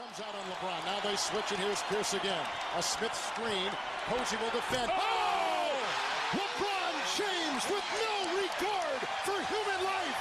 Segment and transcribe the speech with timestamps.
[0.00, 0.80] comes out on LeBron.
[0.88, 2.40] Now they switch, and here's Pierce again.
[2.76, 3.68] A Smith screen.
[4.08, 4.88] Posey will defend.
[4.88, 4.96] Oh!
[4.96, 6.40] oh!
[6.40, 10.16] LeBron James with no regard for human life.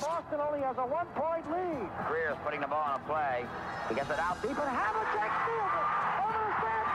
[0.00, 1.90] Boston only has a one-point lead.
[2.08, 3.44] Greer's putting the ball on a play.
[3.90, 5.88] He gets it out deep, and Havlicek steals it.
[6.24, 6.89] Over to Stan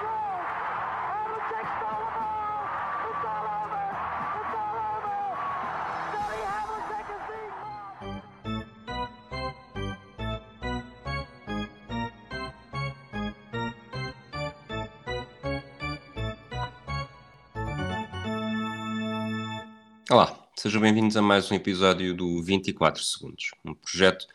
[20.57, 24.25] sejam bem-vindos a mais um episódio do 24 Segundos, um projeto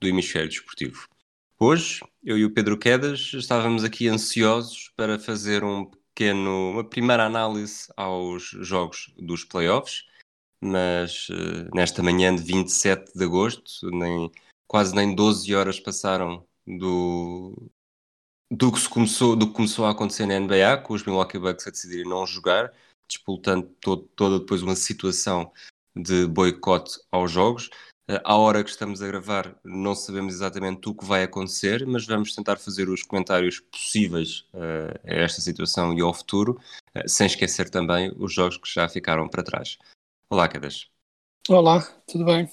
[0.00, 1.06] do Hemisfério Desportivo.
[1.58, 7.26] Hoje, eu e o Pedro Quedas estávamos aqui ansiosos para fazer um pequeno, uma primeira
[7.26, 10.06] análise aos jogos dos playoffs,
[10.62, 14.30] mas eh, nesta manhã de 27 de agosto, nem,
[14.66, 17.70] quase nem 12 horas passaram do,
[18.50, 21.70] do, que começou, do que começou a acontecer na NBA, com os Milwaukee Bucks a
[21.70, 22.72] decidirem não jogar,
[23.08, 25.52] disputando todo, toda depois uma situação
[25.94, 27.70] de boicote aos jogos.
[28.08, 32.06] Eh, À hora que estamos a gravar, não sabemos exatamente o que vai acontecer, mas
[32.06, 36.60] vamos tentar fazer os comentários possíveis eh, a esta situação e ao futuro,
[36.94, 39.78] eh, sem esquecer também os jogos que já ficaram para trás.
[40.30, 40.88] Olá, Quedas.
[41.48, 42.48] Olá, tudo bem?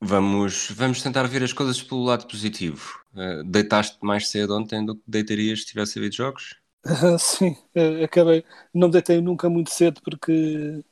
[0.00, 3.02] Vamos, vamos tentar ver as coisas pelo lado positivo.
[3.16, 6.56] Eh, deitaste mais cedo ontem do que deitarias se tivesse havido jogos?
[7.18, 7.56] Sim,
[8.04, 8.44] acabei.
[8.72, 10.84] Não me deitei nunca muito cedo porque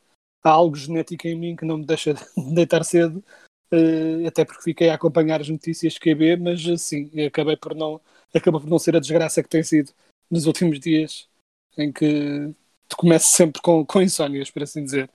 [0.42, 3.22] há algo genético em mim que não me deixa de deitar cedo,
[3.70, 8.00] eh, até porque fiquei a acompanhar as notícias QB, mas eh, sim, acabei por não,
[8.34, 9.92] acabou por não ser a desgraça que tem sido
[10.30, 11.28] nos últimos dias,
[11.76, 12.54] em que
[12.88, 15.08] tu começas sempre com, com insónias, por assim dizer.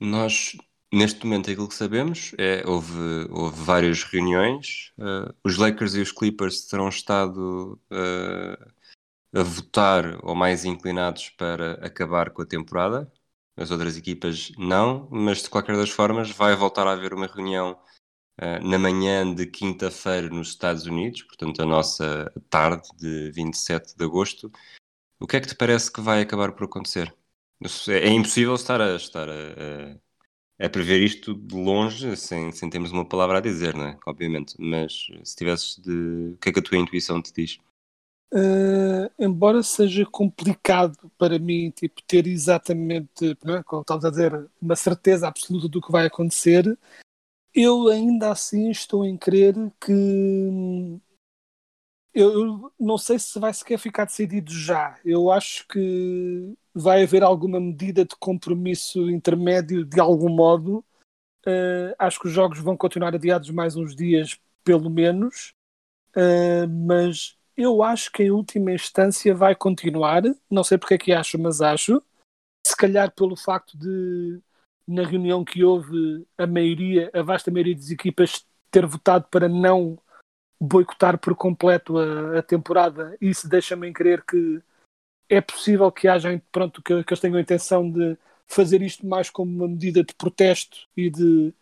[0.00, 0.56] Nós,
[0.92, 4.92] neste momento, aquilo que sabemos é houve, houve várias reuniões.
[4.98, 8.58] eh, os Lakers e os Clippers terão estado eh,
[9.34, 13.10] a votar ou mais inclinados para acabar com a temporada.
[13.56, 17.78] As outras equipas não, mas de qualquer das formas vai voltar a haver uma reunião
[18.38, 24.04] eh, na manhã de quinta-feira nos Estados Unidos, portanto a nossa tarde de 27 de
[24.04, 24.50] agosto.
[25.20, 27.14] O que é que te parece que vai acabar por acontecer?
[27.88, 29.96] É impossível estar a, estar a,
[30.60, 33.98] a, a prever isto de longe, sem, sem termos uma palavra a dizer, não é?
[34.06, 34.54] Obviamente.
[34.58, 36.32] Mas se tivesses de.
[36.34, 37.58] O que é que a tua intuição te diz?
[38.34, 44.48] Uh, embora seja complicado para mim tipo, ter exatamente, não é, como estavas a dizer,
[44.60, 46.78] uma certeza absoluta do que vai acontecer,
[47.54, 49.92] eu ainda assim estou em crer que
[52.14, 54.98] eu, eu não sei se vai sequer ficar decidido já.
[55.04, 60.84] Eu acho que vai haver alguma medida de compromisso intermédio de algum modo.
[61.46, 65.54] Uh, acho que os jogos vão continuar adiados mais uns dias, pelo menos.
[66.14, 70.22] Uh, mas eu acho que em última instância vai continuar.
[70.50, 72.02] Não sei porque é que acho, mas acho.
[72.66, 74.40] Se calhar pelo facto de,
[74.86, 79.98] na reunião que houve, a maioria, a vasta maioria das equipas ter votado para não
[80.60, 83.16] boicotar por completo a, a temporada.
[83.20, 84.62] Isso deixa-me crer que
[85.28, 89.30] é possível que haja, pronto, que, que eles tenham a intenção de fazer isto mais
[89.30, 91.54] como uma medida de protesto e de,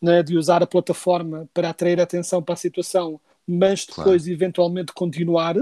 [0.00, 3.20] né, de usar a plataforma para atrair atenção para a situação
[3.50, 4.32] mas depois claro.
[4.32, 5.56] eventualmente continuar.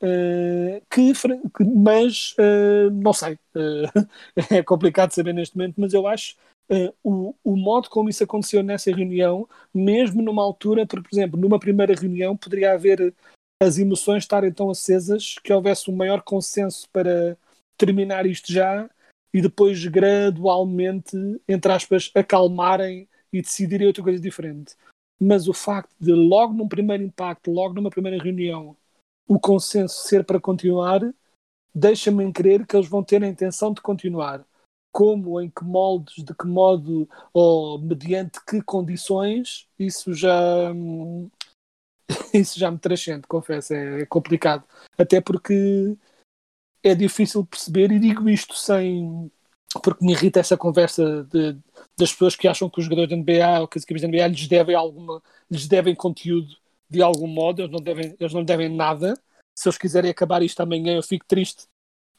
[0.00, 4.08] Uh, que, que, mas uh, não sei, uh,
[4.54, 6.36] é complicado saber neste momento, mas eu acho
[7.02, 11.58] o, o modo como isso aconteceu nessa reunião, mesmo numa altura, porque, por exemplo, numa
[11.58, 13.14] primeira reunião poderia haver
[13.60, 17.38] as emoções estarem tão acesas que houvesse um maior consenso para
[17.78, 18.88] terminar isto já
[19.32, 21.16] e depois gradualmente,
[21.48, 24.76] entre aspas, acalmarem e decidirem outra coisa diferente
[25.20, 28.76] mas o facto de logo num primeiro impacto, logo numa primeira reunião,
[29.26, 31.00] o consenso ser para continuar,
[31.74, 34.44] deixa-me crer que eles vão ter a intenção de continuar.
[34.90, 40.72] Como, em que moldes, de que modo, ou mediante que condições, isso já
[42.32, 44.64] isso já me transcende, confesso, é, é complicado.
[44.96, 45.96] Até porque
[46.82, 49.30] é difícil perceber, e digo isto sem
[49.82, 51.56] porque me irrita essa conversa de,
[51.98, 54.28] das pessoas que acham que os jogadores da NBA ou que as equipes da NBA
[54.28, 56.56] lhes devem alguma, lhes devem conteúdo
[56.88, 59.14] de algum modo, eles não devem, eles não devem nada.
[59.56, 61.64] Se eles quiserem acabar isto amanhã, eu fico triste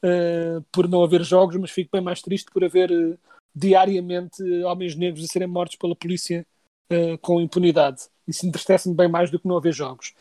[0.04, 3.18] uh, por não haver jogos, mas fico bem mais triste por haver uh,
[3.54, 6.46] diariamente homens negros a serem mortos pela polícia
[6.92, 8.02] uh, com impunidade.
[8.28, 10.14] Isso entristece-me bem mais do que não haver jogos.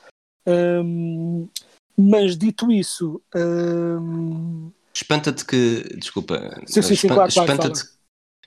[0.47, 1.47] Um,
[1.95, 5.95] mas dito isso, um, Espanta-te que.
[5.95, 6.61] Desculpa.
[6.65, 7.89] Sim, sim, sim, claro, claro, espanta-te,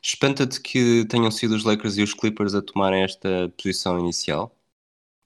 [0.02, 4.54] espanta-te que tenham sido os Lakers e os Clippers a tomarem esta posição inicial?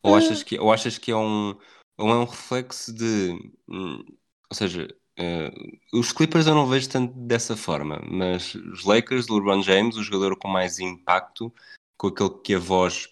[0.03, 1.57] Ou achas que, ou achas que é um,
[1.99, 3.33] ou é um reflexo de.
[3.69, 4.05] hum,
[4.49, 4.87] Ou seja,
[5.17, 5.51] eh,
[5.93, 10.39] os Clippers eu não vejo tanto dessa forma, mas os Lakers, LeBron James, o jogador
[10.39, 11.53] com mais impacto,
[11.97, 13.09] com aquele que a voz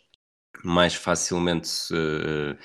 [0.63, 2.57] mais facilmente eh,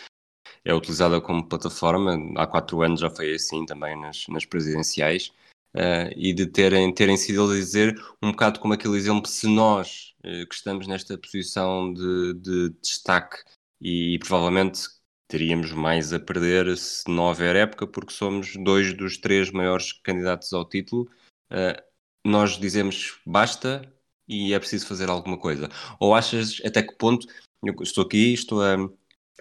[0.65, 5.31] é utilizada como plataforma, há quatro anos já foi assim também nas, nas presidenciais,
[5.73, 10.15] eh, e de terem, terem sido a dizer um bocado como aquele exemplo, se nós
[10.23, 13.37] eh, que estamos nesta posição de, de destaque
[13.79, 14.81] e, e provavelmente
[15.27, 20.51] teríamos mais a perder se não houver época, porque somos dois dos três maiores candidatos
[20.53, 21.09] ao título.
[21.51, 21.81] Uh,
[22.25, 23.81] nós dizemos basta
[24.27, 25.69] e é preciso fazer alguma coisa.
[25.99, 27.27] Ou achas até que ponto,
[27.63, 28.75] eu estou aqui, estou a,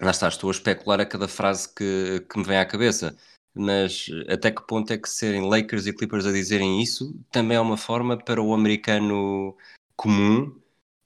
[0.01, 3.15] lá está, estou a especular a cada frase que, que me vem à cabeça,
[3.53, 7.61] mas até que ponto é que serem Lakers e Clippers a dizerem isso também é
[7.61, 9.57] uma forma para o americano
[9.95, 10.55] comum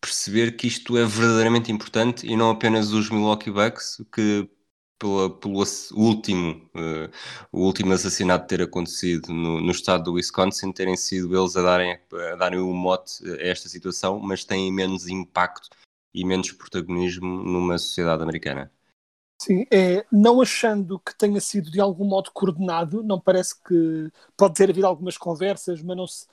[0.01, 4.49] perceber que isto é verdadeiramente importante e não apenas os Milwaukee Bucks que
[5.03, 5.63] pela, pelo
[5.93, 7.09] último, uh,
[7.51, 11.99] o último assassinato ter acontecido no, no, estado do Wisconsin, terem sido eles a darem,
[12.31, 15.69] a darem o mote a esta situação, mas têm menos impacto
[16.13, 18.71] e menos protagonismo numa sociedade americana.
[19.43, 24.53] Sim, é, não achando que tenha sido de algum modo coordenado, não parece que pode
[24.53, 26.27] ter havido algumas conversas, mas não se,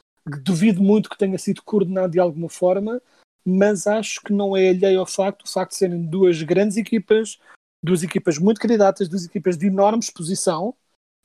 [0.44, 3.02] duvido muito que tenha sido coordenado de alguma forma,
[3.44, 7.40] mas acho que não é alheio ao facto, o facto de serem duas grandes equipas,
[7.82, 10.72] duas equipas muito candidatas, duas equipas de enorme exposição.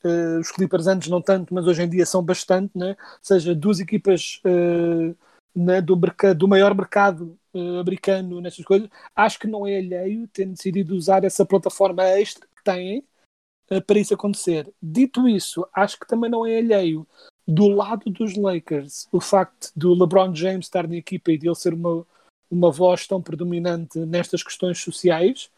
[0.04, 2.96] Uh, os Clippers antes não tanto, mas hoje em dia são bastante, né?
[2.98, 5.16] ou seja, duas equipas uh,
[5.54, 5.96] né, do,
[6.36, 8.88] do, maior mercado americano nestas coisas.
[9.14, 13.04] Acho que não é alheio terem decidido usar essa plataforma extra que têm
[13.86, 14.72] para isso acontecer.
[14.80, 17.06] Dito isso, acho que também não é alheio
[17.46, 21.54] do lado dos Lakers o facto do LeBron James estar na equipa e de ele
[21.54, 22.04] ser uma,
[22.50, 25.50] uma voz tão predominante nestas questões sociais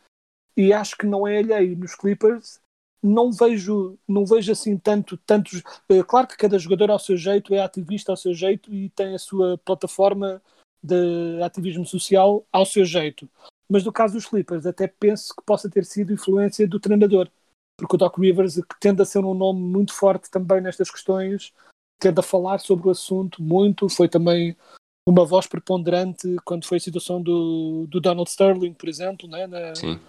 [0.56, 2.60] e acho que não é alheio nos Clippers.
[3.00, 5.62] Não vejo, não vejo assim tanto, tantos.
[5.88, 9.14] É, claro que cada jogador ao seu jeito é ativista ao seu jeito e tem
[9.14, 10.42] a sua plataforma
[10.82, 13.28] de ativismo social ao seu jeito.
[13.70, 17.28] Mas no caso dos Clippers, até penso que possa ter sido influência do treinador,
[17.78, 21.52] porque o Doc Rivers, que tende a ser um nome muito forte também nestas questões,
[22.00, 23.88] tende a falar sobre o assunto muito.
[23.88, 24.56] Foi também
[25.06, 29.74] uma voz preponderante quando foi a situação do, do Donald Sterling, por exemplo, né, na,
[29.74, 30.00] Sim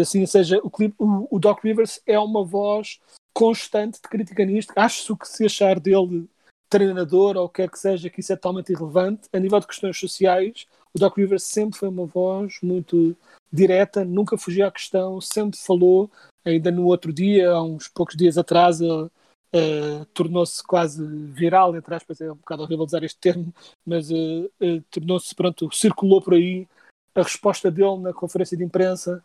[0.00, 2.98] assim, ou seja, o, o, o, Doc Rivers é uma voz
[3.34, 4.72] constante de crítica nisto.
[4.76, 6.28] Acho que se achar dele
[6.74, 9.28] treinador ou quer que seja, que isso é totalmente irrelevante.
[9.32, 13.16] A nível de questões sociais, o Doc Rivers sempre foi uma voz muito
[13.52, 16.10] direta, nunca fugia à questão, sempre falou.
[16.44, 21.94] Ainda no outro dia, há uns poucos dias atrás, uh, uh, tornou-se quase viral, entre
[21.94, 23.54] aspas, é um bocado horrível usar este termo,
[23.86, 24.50] mas uh,
[24.90, 26.66] tornou-se, pronto, circulou por aí
[27.14, 29.24] a resposta dele na conferência de imprensa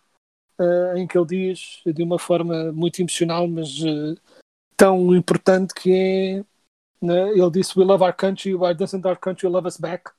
[0.60, 4.16] uh, em que ele diz de uma forma muito emocional, mas uh,
[4.78, 6.46] tão importante que é
[7.02, 10.12] né, ele disse We love our country, why doesn't our country love us back?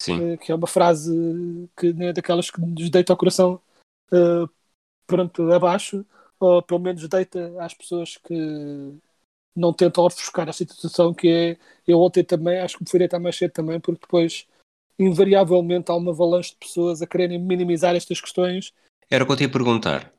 [0.00, 0.34] Sim.
[0.34, 3.60] Uh, que é uma frase que né, daquelas que nos deita o coração
[5.06, 6.04] pronto, abaixo,
[6.38, 8.94] ou pelo menos deita às pessoas que
[9.54, 13.20] não tentam ofuscar esta situação que é, eu ontem também, acho que me fui deitar
[13.20, 14.46] mais cedo também, porque depois
[14.98, 18.72] invariavelmente há uma avalanche de pessoas a quererem minimizar estas questões
[19.10, 20.12] era o que eu te ia perguntar.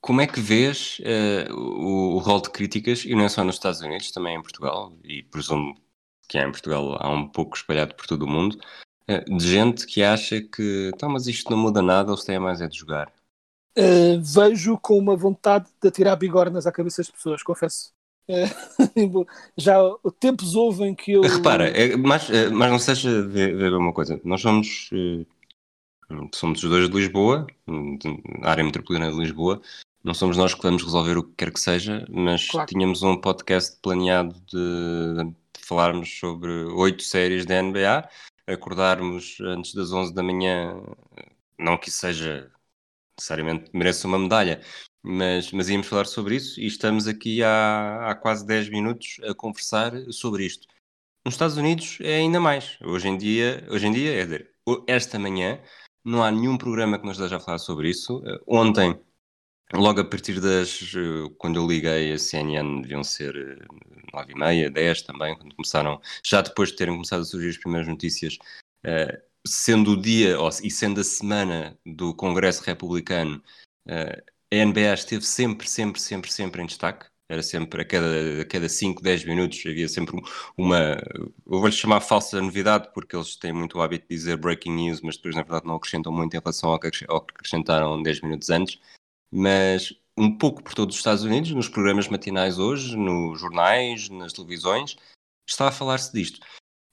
[0.00, 3.56] Como é que vês uh, o, o rol de críticas, e não é só nos
[3.56, 5.76] Estados Unidos, também em Portugal, e presumo
[6.28, 8.58] que há em Portugal há um pouco espalhado por todo o mundo,
[9.08, 12.60] uh, de gente que acha que, tá, mas isto não muda nada, eles têm mais
[12.60, 13.12] é de jogar.
[13.76, 17.92] Uh, vejo com uma vontade de atirar bigornas à cabeça das pessoas, confesso.
[19.56, 19.76] já
[20.20, 21.22] tempos houve em que eu.
[21.22, 24.20] Repara, é, mas, mas não seja ver, ver uma coisa.
[24.22, 24.88] Nós somos
[26.34, 27.46] Somos os dois de Lisboa,
[28.42, 29.60] área metropolitana de Lisboa.
[30.02, 32.66] Não somos nós que vamos resolver o que quer que seja, mas claro.
[32.66, 38.08] tínhamos um podcast planeado de, de falarmos sobre oito séries da NBA,
[38.46, 40.74] acordarmos antes das 11 da manhã,
[41.58, 42.50] não que isso seja
[43.18, 44.62] necessariamente mereça uma medalha,
[45.02, 49.34] mas, mas íamos falar sobre isso e estamos aqui há, há quase 10 minutos a
[49.34, 50.66] conversar sobre isto.
[51.26, 52.78] Nos Estados Unidos é ainda mais.
[52.82, 54.50] Hoje em dia, hoje em dia é dizer,
[54.86, 55.60] esta manhã
[56.02, 58.22] não há nenhum programa que nos esteja a falar sobre isso.
[58.46, 58.98] Ontem,
[59.72, 60.80] logo a partir das.
[60.92, 65.54] Uh, quando eu liguei a CNN, deviam ser uh, nove e meia, dez também, quando
[65.54, 66.00] começaram.
[66.24, 68.38] Já depois de terem começado a surgir as primeiras notícias,
[69.46, 73.42] sendo o dia ou, e sendo a semana do Congresso Republicano,
[73.86, 78.68] a NBA esteve sempre, sempre, sempre, sempre em destaque era sempre a cada, a cada
[78.68, 80.20] 5, 10 minutos havia sempre
[80.58, 81.00] uma,
[81.46, 85.00] eu vou-lhe chamar falsa novidade porque eles têm muito o hábito de dizer breaking news,
[85.00, 88.80] mas depois na verdade não acrescentam muito em relação ao que acrescentaram 10 minutos antes.
[89.30, 94.32] Mas um pouco por todos os Estados Unidos, nos programas matinais hoje, nos jornais, nas
[94.32, 94.96] televisões,
[95.48, 96.40] está a falar-se disto.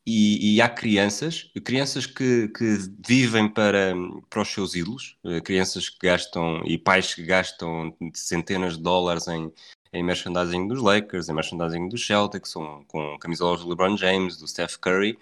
[0.09, 3.93] E, e, há crianças, crianças que, que, vivem para,
[4.29, 9.27] para os seus ídolos, eh, crianças que gastam, e pais que gastam centenas de dólares
[9.27, 9.51] em,
[9.91, 14.47] em merchandising dos Lakers, em merchandising dos Celtics, com, com camisolas do LeBron James, do
[14.47, 15.19] Steph Curry,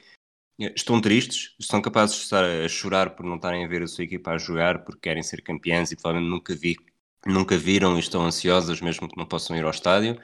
[0.60, 3.88] eh, estão tristes, estão capazes de estar a chorar por não estarem a ver a
[3.88, 6.78] sua equipa a jogar, porque querem ser campeões e provavelmente nunca, vi,
[7.26, 10.20] nunca viram e estão ansiosas mesmo que não possam ir ao estádio.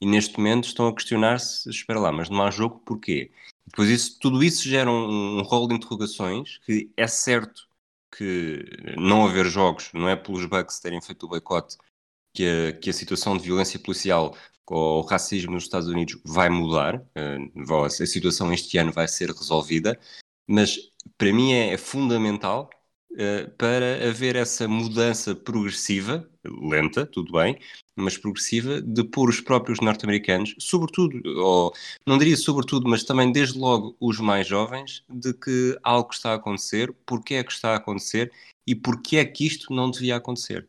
[0.00, 3.30] E neste momento estão a questionar-se, espera lá, mas não há jogo, porquê?
[3.66, 7.66] Depois isso, tudo isso gera um, um rol de interrogações que é certo
[8.16, 8.64] que
[8.96, 11.76] não haver jogos, não é pelos Bucks terem feito o boicote
[12.34, 16.96] que a, que a situação de violência policial ou racismo nos Estados Unidos vai mudar,
[16.96, 19.98] uh, a situação este ano vai ser resolvida,
[20.46, 20.78] mas
[21.18, 22.70] para mim é, é fundamental
[23.14, 27.58] uh, para haver essa mudança progressiva, lenta, tudo bem,
[27.96, 31.72] mas progressiva, de pôr os próprios norte-americanos, sobretudo, ou
[32.06, 36.34] não diria sobretudo, mas também desde logo os mais jovens, de que algo está a
[36.34, 38.32] acontecer, porque é que está a acontecer
[38.66, 40.68] e porque é que isto não devia acontecer.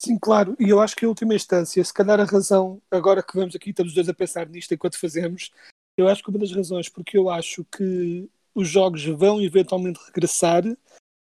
[0.00, 3.36] Sim, claro, e eu acho que em última instância, se calhar a razão, agora que
[3.36, 5.50] vamos aqui, estamos os dois a pensar nisto enquanto fazemos,
[5.96, 10.62] eu acho que uma das razões porque eu acho que os jogos vão eventualmente regressar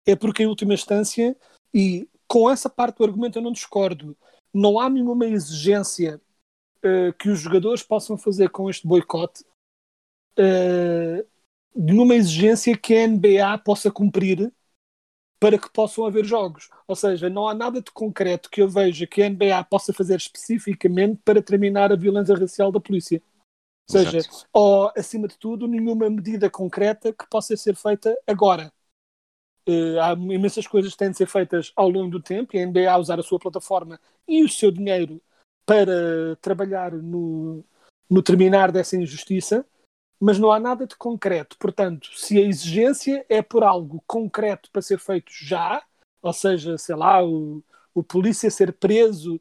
[0.05, 1.35] é porque em última instância,
[1.73, 4.17] e com essa parte do argumento eu não discordo,
[4.53, 6.21] não há nenhuma exigência
[6.77, 9.43] uh, que os jogadores possam fazer com este boicote,
[10.39, 11.27] uh,
[11.75, 14.51] nenhuma exigência que a NBA possa cumprir
[15.39, 16.69] para que possam haver jogos.
[16.87, 20.15] Ou seja, não há nada de concreto que eu veja que a NBA possa fazer
[20.15, 23.21] especificamente para terminar a violência racial da polícia.
[23.87, 24.47] Ou seja, Exato.
[24.51, 28.71] ou acima de tudo, nenhuma medida concreta que possa ser feita agora.
[29.67, 32.65] Uh, há imensas coisas que têm de ser feitas ao longo do tempo e a
[32.65, 35.19] NBA usar a sua plataforma e o seu dinheiro
[35.65, 37.63] para trabalhar no,
[38.07, 39.65] no terminar dessa injustiça
[40.19, 41.57] mas não há nada de concreto.
[41.57, 45.83] Portanto, se a exigência é por algo concreto para ser feito já,
[46.21, 49.35] ou seja, sei lá, o, o polícia ser preso,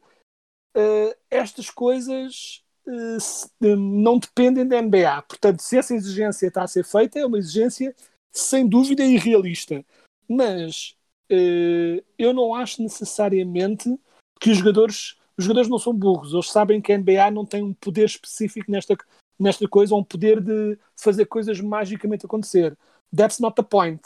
[0.77, 5.23] uh, estas coisas uh, não dependem da NBA.
[5.23, 7.95] Portanto, se essa exigência está a ser feita, é uma exigência
[8.33, 9.85] sem dúvida irrealista.
[10.29, 10.97] Mas
[11.31, 13.99] uh, eu não acho necessariamente
[14.41, 15.17] que os jogadores.
[15.37, 18.71] Os jogadores não são burros, eles sabem que a NBA não tem um poder específico
[18.71, 18.97] nesta,
[19.37, 22.79] nesta coisa, um poder de fazer coisas magicamente acontecer.
[23.13, 24.01] That's not the point.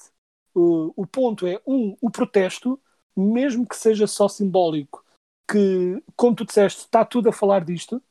[0.54, 2.80] Uh, o ponto é, um, o protesto,
[3.14, 5.04] mesmo que seja só simbólico,
[5.50, 8.02] que, como tu disseste, está tudo a falar disto,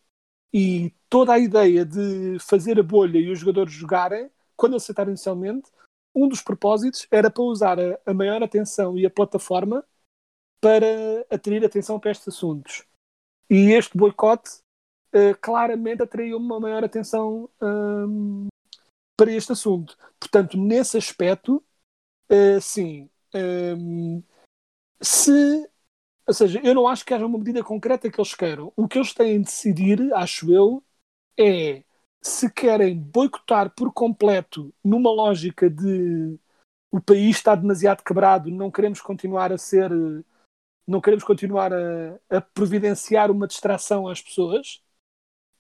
[0.54, 5.70] e toda a ideia de fazer a bolha e os jogadores jogarem, quando aceitaram inicialmente,
[6.18, 9.86] um dos propósitos era para usar a, a maior atenção e a plataforma
[10.60, 12.84] para atrair atenção para estes assuntos.
[13.48, 14.50] E este boicote
[15.14, 18.48] uh, claramente atraiu uma maior atenção um,
[19.16, 19.96] para este assunto.
[20.20, 21.64] Portanto, nesse aspecto,
[22.32, 23.08] uh, sim.
[23.34, 24.24] Um,
[25.00, 25.70] se,
[26.26, 28.74] ou seja, eu não acho que haja uma medida concreta que eles queiram.
[28.76, 30.84] O que eles têm de decidir, acho eu,
[31.40, 31.84] é
[32.22, 36.40] se querem boicotar por completo numa lógica de
[36.92, 39.92] o país está demasiado quebrado, não queremos continuar a ser,
[40.88, 44.82] não queremos continuar a, a providenciar uma distração às pessoas,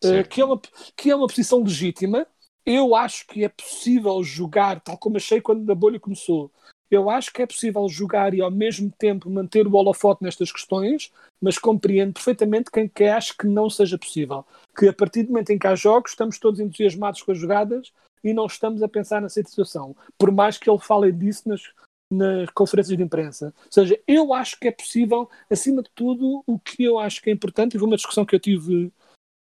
[0.03, 0.61] uh, que, é uma,
[0.95, 2.25] que é uma posição legítima.
[2.65, 6.51] Eu acho que é possível jogar, tal como achei quando a bolha começou.
[6.89, 11.11] Eu acho que é possível jogar e ao mesmo tempo manter o holofote nestas questões,
[11.41, 14.45] mas compreendo perfeitamente quem quer acha que não seja possível.
[14.77, 17.91] Que a partir do momento em que há jogos, estamos todos entusiasmados com as jogadas
[18.23, 19.95] e não estamos a pensar nessa situação.
[20.17, 21.61] Por mais que ele fale disso nas,
[22.09, 23.53] nas conferências de imprensa.
[23.65, 27.29] Ou seja, eu acho que é possível, acima de tudo, o que eu acho que
[27.29, 28.91] é importante, e foi uma discussão que eu tive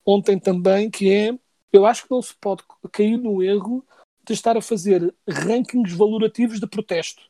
[0.05, 1.39] ontem também, que é,
[1.73, 3.85] eu acho que não se pode cair no erro
[4.27, 7.23] de estar a fazer rankings valorativos de protesto.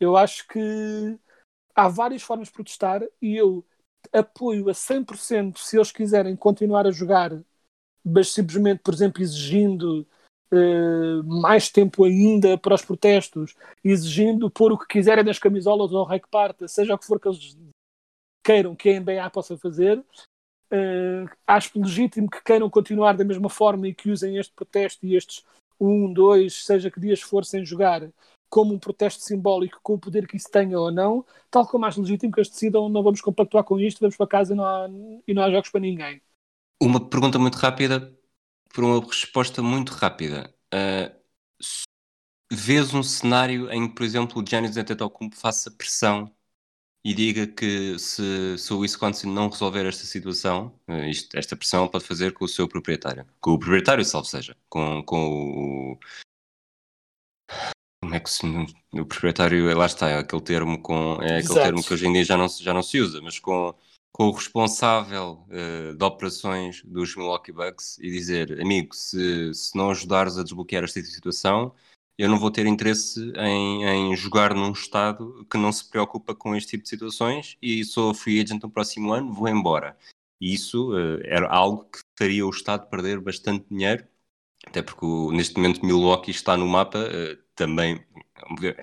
[0.00, 1.18] Eu acho que
[1.74, 3.64] há várias formas de protestar e eu
[4.12, 7.30] apoio a 100% se eles quiserem continuar a jogar,
[8.04, 10.06] mas simplesmente, por exemplo, exigindo
[10.52, 13.54] uh, mais tempo ainda para os protestos,
[13.84, 17.28] exigindo pôr o que quiserem nas camisolas ou rec parta, seja o que for que
[17.28, 17.58] eles
[18.42, 20.02] queiram que a NBA possa fazer,
[20.72, 25.16] Uh, acho legítimo que queiram continuar da mesma forma e que usem este protesto e
[25.16, 25.44] estes
[25.80, 28.08] um, dois, seja que dias for sem jogar,
[28.50, 32.00] como um protesto simbólico com o poder que isso tenha ou não, tal como acho
[32.02, 34.88] legítimo que eles decidam não vamos compactuar com isto, vamos para casa e não há,
[35.26, 36.20] e não há jogos para ninguém.
[36.82, 38.12] Uma pergunta muito rápida
[38.74, 40.52] por uma resposta muito rápida.
[40.74, 41.20] Uh,
[42.52, 46.32] vês um cenário em que, por exemplo, o Giannis Antetokounmpo faça pressão
[47.04, 51.88] e diga que se, se o Wisconsin não resolver esta situação, eh, isto, esta pressão
[51.88, 53.26] pode fazer com o seu proprietário.
[53.40, 54.54] Com o proprietário, salvo seja.
[54.68, 55.98] Com, com o.
[58.00, 58.46] Como é que se.
[58.92, 61.60] O proprietário, lá está, é aquele termo, com, é aquele Exato.
[61.60, 63.74] termo que hoje em dia já não, se- já não se usa, mas com,
[64.12, 69.90] com o responsável eh, de operações dos Milwaukee Bucks e dizer: amigo, se, se não
[69.90, 71.74] ajudares a desbloquear esta situação,
[72.18, 76.56] eu não vou ter interesse em, em jogar num estado que não se preocupa com
[76.56, 79.96] este tipo de situações e sou free agent no próximo ano, vou embora.
[80.40, 84.06] E isso eh, era algo que faria o Estado perder bastante dinheiro,
[84.66, 88.02] até porque o- neste momento Milwaukee está no mapa eh, também,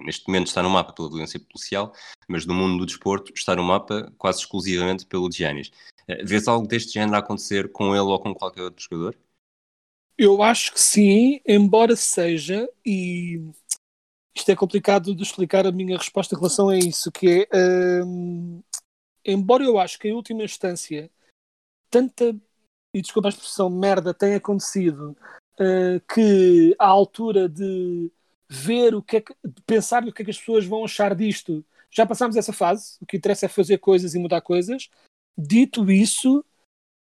[0.01, 1.91] neste momento está no mapa pela violência policial,
[2.27, 5.71] mas no mundo do desporto está no mapa quase exclusivamente pelo Giannis.
[6.07, 9.17] Eh, vês algo deste género a acontecer com ele ou com qualquer outro jogador?
[10.15, 13.41] Eu acho que sim, embora seja, e
[14.35, 18.61] isto é complicado de explicar a minha resposta em relação a isso, que é, hum,
[19.25, 21.09] embora eu acho que em última instância
[21.89, 22.35] tanta,
[22.93, 25.17] e desculpa a expressão, merda tem acontecido,
[25.59, 28.11] uh, que à altura de
[28.49, 29.35] ver o que é que,
[29.65, 33.05] pensar no que é que as pessoas vão achar disto, já passámos essa fase, o
[33.05, 34.89] que interessa é fazer coisas e mudar coisas.
[35.37, 36.43] Dito isso,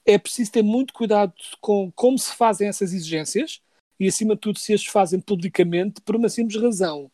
[0.04, 3.62] é preciso ter muito cuidado com como se fazem essas exigências
[3.98, 7.10] e, acima de tudo, se as fazem publicamente, por uma simples razão.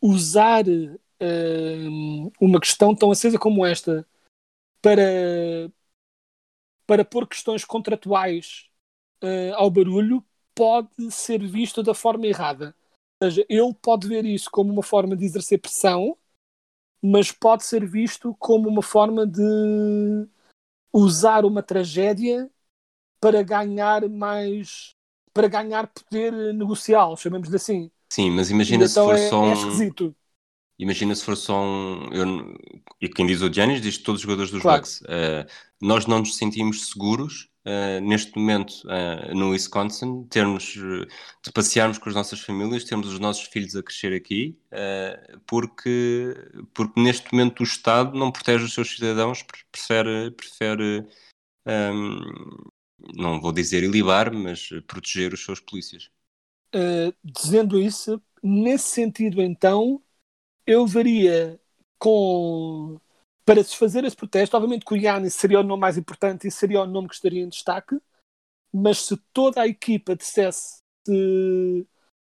[0.00, 4.06] Usar hum, uma questão tão acesa como esta
[4.80, 5.70] para,
[6.86, 8.70] para pôr questões contratuais
[9.22, 10.24] uh, ao barulho
[10.54, 12.74] pode ser visto da forma errada.
[13.20, 16.16] Ou seja, ele pode ver isso como uma forma de exercer pressão,
[17.02, 19.42] mas pode ser visto como uma forma de
[20.92, 22.50] usar uma tragédia
[23.20, 24.94] para ganhar mais
[25.34, 27.90] para ganhar poder negocial, chamemos-lhe assim.
[28.12, 29.84] Sim, mas imagina E se então for é, só é um.
[29.84, 30.16] esquisito.
[30.78, 32.12] Imagina se for só um.
[32.12, 32.58] eu-
[33.00, 34.86] e quem diz o Giannis diz todos os jogadores dos Claro.
[34.86, 35.02] Bucks.
[35.08, 35.46] Eh,
[35.80, 42.08] nós não nos sentimos seguros eh, neste momento eh, no Wisconsin, termos de passearmos com
[42.08, 46.34] as nossas famílias, termos os nossos filhos a crescer aqui, eh, porque,
[46.72, 51.06] porque neste momento o Estado não protege os seus cidadãos, pre- prefere, prefere
[51.66, 52.20] ehm,
[53.16, 56.10] não vou dizer ilibar, mas proteger os seus polícias.
[56.74, 60.02] Uh, dizendo isso, nesse sentido, então,
[60.66, 61.60] eu veria
[61.98, 63.00] com.
[63.46, 66.50] Para se fazer esse protesto, obviamente que o Yannis seria o nome mais importante e
[66.50, 67.96] seria o nome que estaria em destaque,
[68.72, 71.86] mas se toda a equipa dissesse se,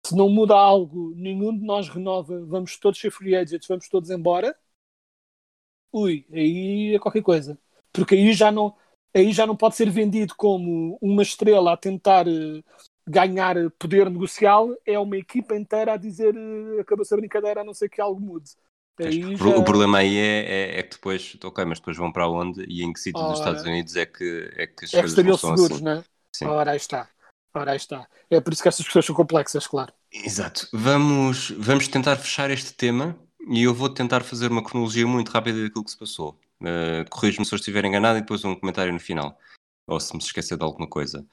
[0.07, 4.09] se não muda algo, nenhum de nós renova, vamos todos ser free agents, vamos todos
[4.11, 4.57] embora,
[5.91, 7.57] ui, aí é qualquer coisa.
[7.91, 8.75] Porque aí já não,
[9.15, 12.63] aí já não pode ser vendido como uma estrela a tentar eh,
[13.07, 17.73] ganhar poder negocial, é uma equipa inteira a dizer eh, acabou-se a brincadeira a não
[17.73, 18.51] ser que algo mude.
[18.99, 22.83] O, problema aí é, é- é que depois, ok, mas depois vão para onde e
[22.83, 23.39] em que sítio dos.
[23.39, 25.83] Estados Unidos é que, é que as é que coisas estariam não são seguros, assim.
[25.83, 26.03] não é?
[26.35, 26.45] Sim.
[26.45, 27.09] Ora, aí está.
[27.55, 28.07] Ora, aí está.
[28.29, 29.93] É por isso que estas questões são complexas, claro.
[30.11, 30.67] Exato.
[30.71, 33.17] Vamos, vamos tentar fechar este tema
[33.49, 36.39] e eu vou tentar fazer uma cronologia muito rápida daquilo que se passou.
[36.61, 39.37] Uh, Corrijo-me se eu estiver enganado e depois um comentário no final.
[39.87, 41.25] Ou se me esquecer de alguma coisa.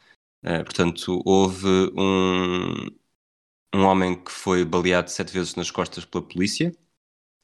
[0.42, 2.87] Uh, portanto, houve um,
[3.75, 6.73] um homem que foi baleado sete vezes nas costas pela polícia,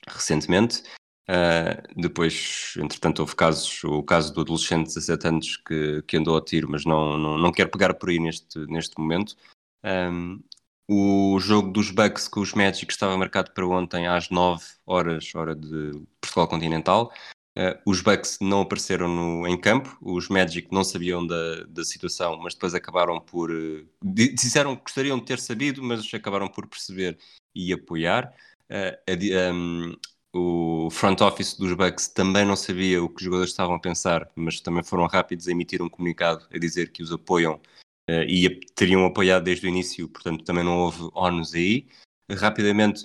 [0.08, 0.82] recentemente.
[1.28, 6.36] Uh, depois, entretanto, houve casos, o caso do adolescente de 17 anos que, que andou
[6.36, 9.36] a tiro, mas não, não, não quero pegar por aí neste, neste momento.
[9.84, 10.40] Um,
[10.88, 15.54] o jogo dos Bucks com os Magic estava marcado para ontem às 9 horas, hora
[15.54, 17.12] de Portugal Continental.
[17.58, 22.38] Uh, os Bucks não apareceram no, em campo, os Magic não sabiam da, da situação,
[22.38, 23.50] mas depois acabaram por.
[23.50, 27.18] Uh, disseram que gostariam de ter sabido, mas acabaram por perceber
[27.54, 28.32] e apoiar.
[28.70, 29.94] Um,
[30.34, 34.30] o front office dos Bucks também não sabia o que os jogadores estavam a pensar,
[34.34, 37.60] mas também foram rápidos a emitir um comunicado a dizer que os apoiam
[38.08, 41.88] Uh, e teriam apoiado desde o início, portanto também não houve ONUs aí.
[42.30, 43.04] Rapidamente,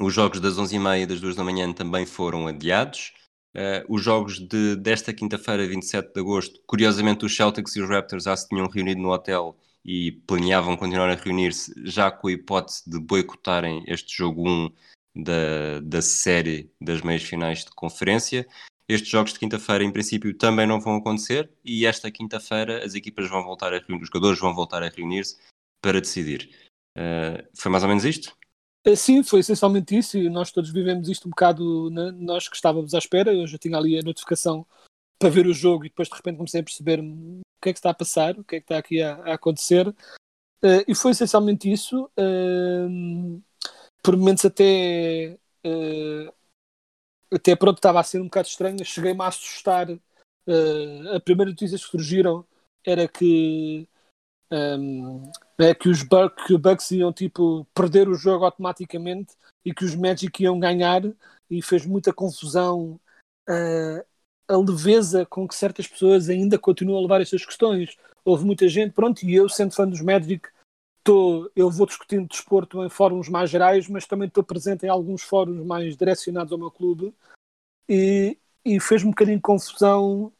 [0.00, 3.14] os jogos das 11h30 e das 2 da manhã também foram adiados.
[3.56, 8.24] Uh, os jogos de, desta quinta-feira, 27 de agosto, curiosamente os Celtics e os Raptors
[8.24, 9.56] já se tinham reunido no hotel
[9.88, 14.70] e planeavam continuar a reunir-se, já com a hipótese de boicotarem este jogo 1
[15.16, 18.46] da, da série das meias finais de conferência.
[18.86, 23.30] Estes jogos de quinta-feira, em princípio, também não vão acontecer e esta quinta-feira as equipas
[23.30, 25.38] vão voltar a reunir, os jogadores vão voltar a reunir-se
[25.82, 26.50] para decidir.
[26.94, 28.36] Uh, foi mais ou menos isto?
[28.94, 32.10] Sim, foi essencialmente isso e nós todos vivemos isto um bocado, né?
[32.14, 34.66] nós que estávamos à espera, eu já tinha ali a notificação
[35.18, 37.78] para ver o jogo e depois de repente comecei a perceber o que é que
[37.78, 41.10] está a passar, o que é que está aqui a, a acontecer uh, e foi
[41.10, 43.42] essencialmente isso, uh,
[44.02, 45.38] por momentos até
[47.32, 49.90] até pronto, estava a ser um bocado estranho, cheguei-me a assustar.
[49.90, 52.44] Uh, a primeira notícia que surgiram
[52.84, 53.86] era que,
[54.50, 60.42] um, é, que os Bucks, iam tipo, perder o jogo automaticamente e que os Magic
[60.42, 61.02] iam ganhar
[61.50, 62.98] e fez muita confusão
[63.48, 64.04] uh,
[64.48, 67.96] a leveza com que certas pessoas ainda continuam a levar estas questões.
[68.24, 70.48] Houve muita gente, pronto, e eu, sendo fã dos Magic,
[71.04, 75.22] tô, eu vou discutindo desporto em fóruns mais gerais, mas também estou presente em alguns
[75.22, 77.14] fóruns mais direcionados ao meu clube
[77.88, 80.32] e, e fez-me um bocadinho de confusão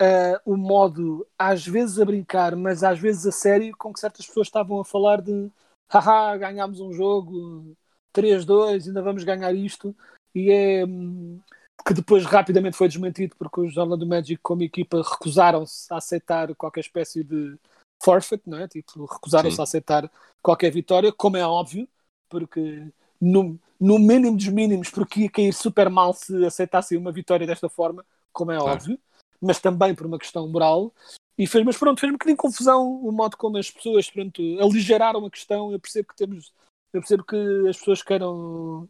[0.00, 4.26] uh, o modo, às vezes a brincar, mas às vezes a sério, com que certas
[4.26, 5.50] pessoas estavam a falar de
[5.92, 7.76] haha, ganhámos um jogo
[8.12, 9.94] 3-2, ainda vamos ganhar isto,
[10.34, 11.40] e é hum,
[11.86, 16.80] que depois rapidamente foi desmentido porque os Orlando Magic como equipa recusaram-se a aceitar qualquer
[16.80, 17.58] espécie de
[18.02, 18.68] forfeit, não é?
[18.68, 20.10] Tipo, recusaram-se a aceitar
[20.42, 21.88] qualquer vitória, como é óbvio,
[22.28, 22.86] porque
[23.20, 27.68] no, no mínimo dos mínimos, porque ia cair super mal se aceitassem uma vitória desta
[27.68, 28.72] forma, como é claro.
[28.72, 28.98] óbvio,
[29.40, 30.92] mas também por uma questão moral.
[31.36, 35.24] E fez, mas pronto, fez um bocadinho confusão o modo como as pessoas pronto, aligeraram
[35.24, 35.72] a questão.
[35.72, 36.52] Eu percebo que temos,
[36.92, 37.36] eu percebo que
[37.68, 38.88] as pessoas queiram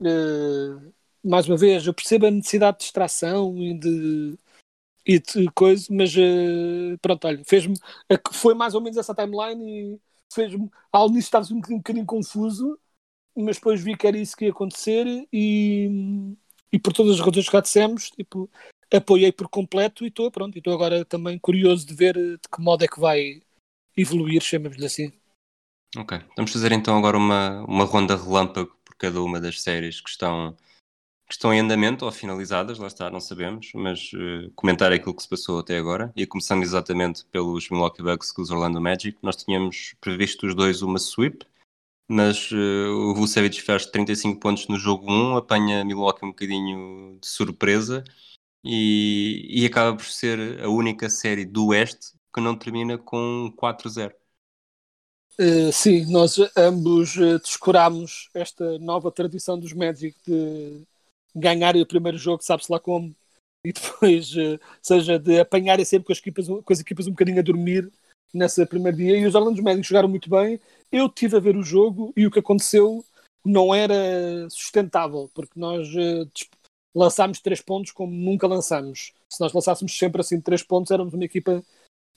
[0.00, 0.92] uh,
[1.24, 4.38] mais uma vez, eu percebo a necessidade de distração e de,
[5.06, 7.76] e de coisa, mas uh, pronto, olha, fez-me.
[8.32, 10.00] Foi mais ou menos essa timeline e
[10.32, 10.70] fez-me.
[10.92, 12.78] Ao início estava um um bocadinho confuso,
[13.36, 16.36] mas depois vi que era isso que ia acontecer e,
[16.72, 18.50] e por todas as razões que já dissemos, tipo,
[18.92, 20.56] apoiei por completo e estou pronto.
[20.56, 23.40] Estou agora também curioso de ver de que modo é que vai
[23.96, 25.12] evoluir, chamamos-lhe assim.
[25.96, 30.10] Ok, vamos fazer então agora uma, uma ronda relâmpago por cada uma das séries que
[30.10, 30.56] estão
[31.26, 35.22] que estão em andamento ou finalizadas, lá está, não sabemos, mas uh, comentar aquilo que
[35.22, 36.12] se passou até agora.
[36.14, 40.82] E começando exatamente pelos Milwaukee Bucks com os Orlando Magic, nós tínhamos previsto os dois
[40.82, 41.46] uma sweep,
[42.06, 47.26] mas uh, o Vucevic faz 35 pontos no jogo 1, apanha Milwaukee um bocadinho de
[47.26, 48.04] surpresa
[48.62, 54.12] e, e acaba por ser a única série do Oeste que não termina com 4-0.
[55.38, 60.86] Uh, sim, nós ambos descurámos esta nova tradição dos Magic de
[61.34, 63.14] ganhar o primeiro jogo, sabe-se lá como,
[63.64, 67.38] e depois, uh, seja de apanharem sempre com as, equipas, com as equipas um bocadinho
[67.38, 67.90] a dormir
[68.32, 69.16] nesse primeiro dia.
[69.16, 70.60] E os Orlando Magic jogaram muito bem.
[70.92, 73.04] Eu tive a ver o jogo e o que aconteceu
[73.44, 76.28] não era sustentável, porque nós uh,
[76.94, 79.12] lançámos três pontos como nunca lançamos.
[79.30, 81.62] Se nós lançássemos sempre assim três pontos, éramos uma equipa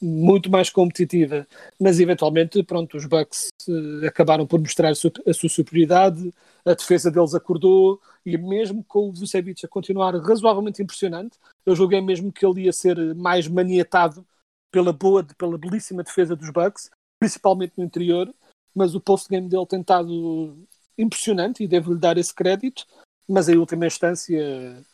[0.01, 1.47] muito mais competitiva.
[1.79, 6.33] Mas eventualmente, pronto, os Bucks uh, acabaram por mostrar a sua superioridade,
[6.65, 12.01] a defesa deles acordou e mesmo com o Vucevic a continuar razoavelmente impressionante, eu julguei
[12.01, 14.25] mesmo que ele ia ser mais maniatado
[14.71, 18.29] pela boa, pela belíssima defesa dos Bucks, principalmente no interior,
[18.75, 20.57] mas o post-game dele tem estado
[20.97, 22.85] impressionante e devo-lhe dar esse crédito,
[23.27, 24.85] mas em última instância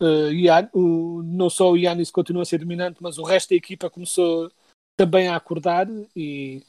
[0.00, 3.56] uh, Ian, o, não só o Yannis continua a ser dominante, mas o resto da
[3.56, 4.50] equipa começou
[4.96, 6.62] também a acordar e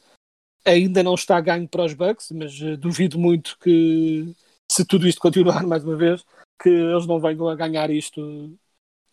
[0.66, 4.34] ainda não está ganho para os Bucks, mas uh, duvido muito que
[4.72, 6.24] se tudo isto continuar mais uma vez,
[6.62, 8.22] que eles não venham a ganhar isto.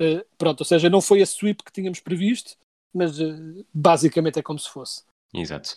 [0.00, 2.56] Uh, pronto, ou seja, não foi a sweep que tínhamos previsto,
[2.94, 5.02] mas uh, basicamente é como se fosse.
[5.34, 5.74] Exato.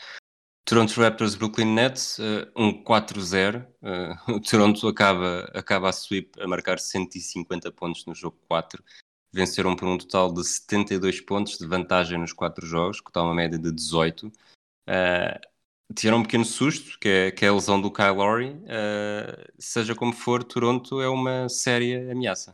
[0.66, 3.66] Toronto Raptors, Brooklyn Nets, uh, um 4-0.
[3.82, 8.84] Uh, o Toronto acaba, acaba a sweep a marcar 150 pontos no jogo 4.
[9.32, 13.34] Venceram por um total de 72 pontos de vantagem nos 4 jogos, que está uma
[13.34, 14.28] média de 18.
[14.28, 14.34] Uh,
[15.94, 18.56] tiveram um pequeno susto, que é, que é a lesão do Kyle Lowry.
[19.60, 22.54] Seja como for, Toronto é uma séria ameaça.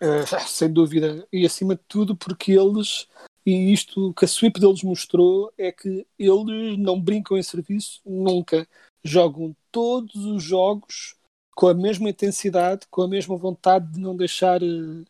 [0.46, 1.26] Sem dúvida.
[1.32, 3.08] E acima de tudo porque eles,
[3.44, 8.68] e isto que a sweep deles mostrou, é que eles não brincam em serviço nunca.
[9.04, 11.16] Jogam todos os jogos
[11.54, 15.04] com a mesma intensidade, com a mesma vontade de não deixar uh,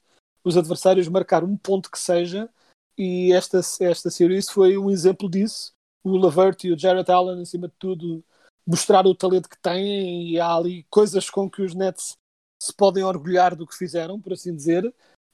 [0.45, 2.49] os adversários marcar um ponto que seja.
[2.97, 5.73] E esta, esta series foi um exemplo disso
[6.05, 8.25] o Lavert e o Jared Allen, acima de tudo,
[8.67, 12.17] mostraram o talento que têm e há ali coisas com que os Nets
[12.61, 14.93] se podem orgulhar do que fizeram, por assim dizer,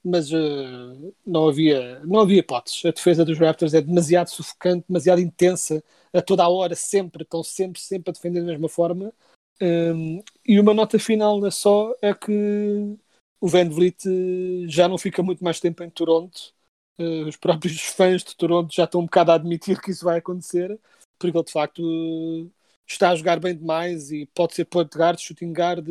[0.08, 2.84] mas uh, não havia não havia hipóteses.
[2.84, 7.42] A defesa dos Raptors é demasiado sufocante, demasiado intensa, a toda a hora, sempre, estão
[7.42, 9.12] sempre, sempre a defender da mesma forma.
[9.60, 12.96] Um, e uma nota final é só é que
[13.40, 16.54] o Van Vliet eh, já não fica muito mais tempo em Toronto
[16.98, 20.18] Uh, os próprios fãs de Toronto já estão um bocado a admitir que isso vai
[20.18, 20.78] acontecer,
[21.18, 22.50] porque ele de facto
[22.86, 25.86] está a jogar bem demais e pode ser point guard, shooting guard,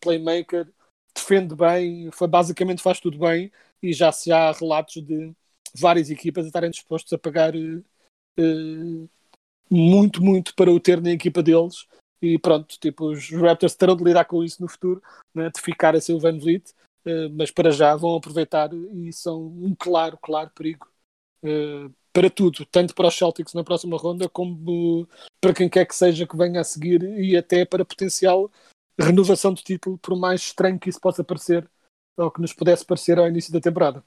[0.00, 0.68] playmaker,
[1.14, 3.50] defende bem, basicamente faz tudo bem
[3.82, 5.32] e já, já há relatos de
[5.74, 9.08] várias equipas a estarem dispostos a pagar uh,
[9.70, 11.86] muito, muito para o ter na equipa deles.
[12.20, 15.02] E pronto, tipo, os Raptors terão de lidar com isso no futuro,
[15.34, 16.70] né, de ficar a ser o Van Vliet,
[17.04, 20.86] uh, mas para já vão aproveitar e são um claro, claro perigo
[21.44, 25.08] uh, para tudo, tanto para os Celtics na próxima ronda, como
[25.40, 28.50] para quem quer que seja que venha a seguir e até para potencial
[29.02, 31.68] renovação do título, por mais estranho que isso possa parecer,
[32.16, 34.04] ou que nos pudesse parecer ao início da temporada.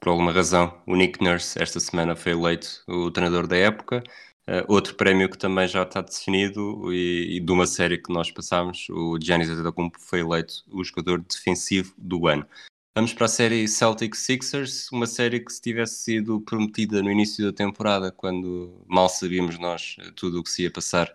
[0.00, 4.02] Por alguma razão, o Nick Nurse esta semana foi eleito o treinador da época.
[4.46, 8.30] Uh, outro prémio que também já está definido e, e de uma série que nós
[8.30, 12.46] passámos, o Giannis Antetokounmpo foi eleito o jogador defensivo do ano.
[12.94, 17.44] Vamos para a série Celtic Sixers, uma série que se tivesse sido prometida no início
[17.44, 21.12] da temporada, quando mal sabíamos nós tudo o que se ia passar,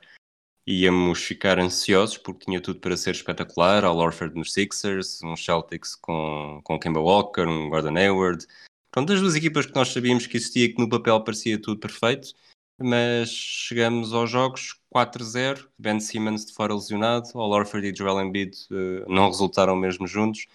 [0.69, 3.83] íamos ficar ansiosos porque tinha tudo para ser espetacular.
[3.83, 8.45] Al Orford nos Sixers, um Celtics com, com Kemba Walker, um Gordon Hayward.
[8.91, 12.33] Pronto, as duas equipas que nós sabíamos que existia, que no papel parecia tudo perfeito
[12.79, 18.55] mas chegamos aos jogos 4-0, Ben Simmons de fora lesionado, Al Orford e Joel Embiid
[18.71, 20.47] uh, não resultaram mesmo juntos,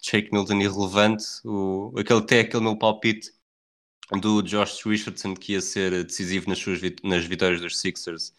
[0.00, 3.32] Shake Milton irrelevante, o, aquele, até aquele meu palpite
[4.20, 8.32] do Josh Richardson que ia ser decisivo nas, suas, nas vitórias dos Sixers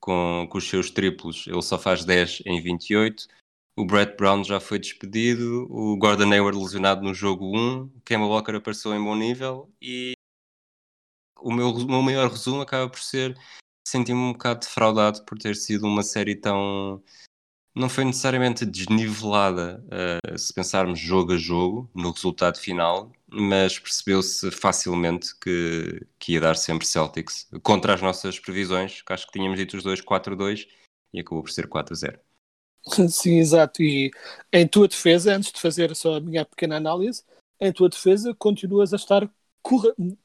[0.00, 3.26] com, com os seus triplos, ele só faz 10 em 28,
[3.78, 8.26] o Brett Brown já foi despedido, o Gordon Hayward lesionado no jogo 1, o Kemba
[8.26, 9.70] Walker apareceu em bom nível.
[9.82, 10.14] E
[11.38, 13.36] o meu, o meu maior resumo acaba por ser
[13.86, 17.02] senti-me um bocado defraudado por ter sido uma série tão.
[17.74, 24.50] Não foi necessariamente desnivelada, uh, se pensarmos jogo a jogo, no resultado final, mas percebeu-se
[24.50, 29.58] facilmente que, que ia dar sempre Celtics, contra as nossas previsões, que acho que tínhamos
[29.58, 30.66] dito os dois 4-2
[31.12, 32.18] e acabou por ser 4-0.
[33.10, 33.82] Sim, exato.
[33.82, 34.10] E
[34.52, 37.24] em tua defesa, antes de fazer só a minha pequena análise,
[37.60, 39.28] em tua defesa continuas a estar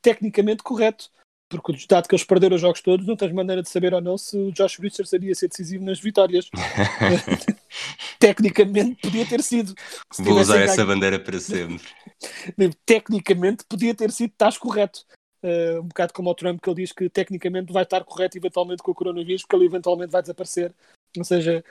[0.02, 1.10] tecnicamente correto.
[1.52, 4.18] Porque, dado que eles perderam os jogos todos, não tens maneira de saber ou não
[4.18, 6.50] se o Josh Richards seria ser decisivo nas vitórias.
[8.18, 9.76] Tecnicamente podia ter sido.
[10.18, 10.88] Vou usar essa ganho...
[10.88, 11.86] bandeira para sempre.
[12.86, 15.06] Tecnicamente podia ter sido, estás correto.
[15.44, 18.84] Uh, um bocado como o Trump, que ele diz que tecnicamente vai estar correto eventualmente
[18.84, 20.74] com o coronavírus, porque ele eventualmente vai desaparecer.
[21.18, 21.64] Ou seja,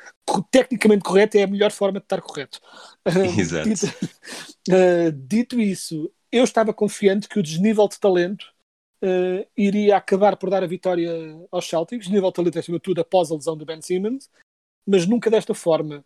[0.51, 2.61] tecnicamente correto é a melhor forma de estar correto.
[3.07, 3.69] Uh, Exato.
[3.69, 8.53] Dito, uh, dito isso, eu estava confiante que o desnível de talento
[9.03, 11.11] uh, iria acabar por dar a vitória
[11.51, 14.31] aos Celtics, nível de talento acima de tudo após a lesão do Ben Simmons,
[14.87, 16.05] mas nunca desta forma.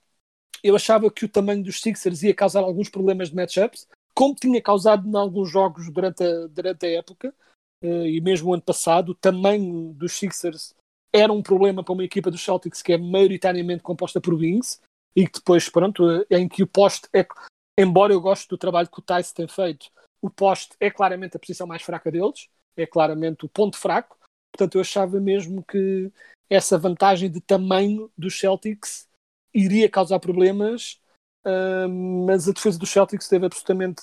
[0.63, 4.63] Eu achava que o tamanho dos Sixers ia causar alguns problemas de matchups, como tinha
[4.63, 7.35] causado em alguns jogos durante a, durante a época,
[7.83, 10.75] uh, e mesmo o ano passado, o tamanho dos Sixers
[11.13, 14.81] era um problema para uma equipa dos Celtics que é maioritariamente composta por wings,
[15.17, 17.25] e que depois, pronto, em que o poste é,
[17.79, 21.41] embora eu goste do trabalho que o Tice tem feito, o poste é claramente a
[21.41, 24.17] posição mais fraca deles, é claramente o ponto fraco.
[24.53, 26.13] Portanto, eu achava mesmo que
[26.49, 29.09] essa vantagem de tamanho dos Celtics
[29.53, 31.01] iria causar problemas,
[31.45, 31.89] uh,
[32.27, 34.03] mas a defesa dos Celtics esteve absolutamente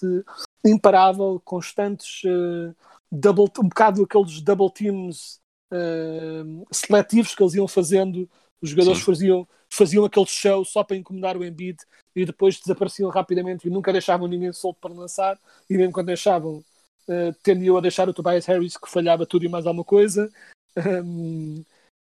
[0.65, 2.75] imparável, constantes, uh,
[3.12, 5.39] double, um bocado aqueles double teams
[5.71, 8.29] uh, seletivos que eles iam fazendo.
[8.62, 11.79] Os jogadores faziam, faziam aquele show só para incomodar o Embiid
[12.15, 16.63] e depois desapareciam rapidamente e nunca deixavam ninguém solto para lançar e mesmo quando deixavam
[17.07, 20.31] uh, tendiam a deixar o Tobias Harris que falhava tudo e mais alguma coisa
[20.77, 21.63] um,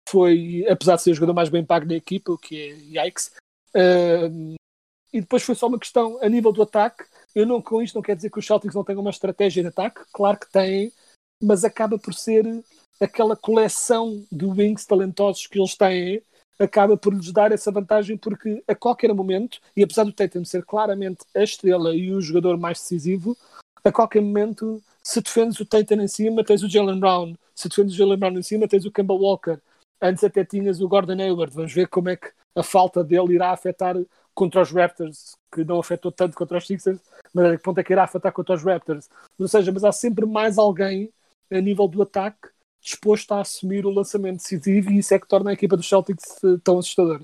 [0.10, 3.32] foi, apesar de ser o jogador mais bem pago da equipa, o que é yikes.
[3.76, 4.56] Um,
[5.14, 7.04] e depois foi só uma questão a nível do ataque.
[7.34, 9.70] Eu não, com isto não quer dizer que os Celtics não tenham uma estratégia de
[9.70, 10.92] ataque, claro que têm
[11.42, 12.46] mas acaba por ser
[13.00, 16.22] aquela coleção de wings talentosos que eles têm
[16.60, 20.64] acaba por lhes dar essa vantagem porque a qualquer momento, e apesar do Tatum ser
[20.64, 23.36] claramente a estrela e o jogador mais decisivo,
[23.84, 27.36] a qualquer momento, se defendes o Tatum em cima, tens o Jalen Brown.
[27.56, 29.60] Se defendes o Jalen Brown em cima, tens o Kemba Walker.
[30.02, 31.54] Antes até tinhas o Gordon Hayward.
[31.54, 33.96] Vamos ver como é que a falta dele irá afetar
[34.34, 37.00] contra os Raptors, que não afetou tanto contra os Sixers,
[37.34, 39.10] mas a que ponto é que irá afetar contra os Raptors.
[39.38, 41.12] Ou seja, mas há sempre mais alguém
[41.52, 42.50] a nível do ataque
[42.82, 46.44] disposto a assumir o lançamento decisivo e isso é que torna a equipa dos Celtics
[46.44, 47.22] eh, tão assustadora.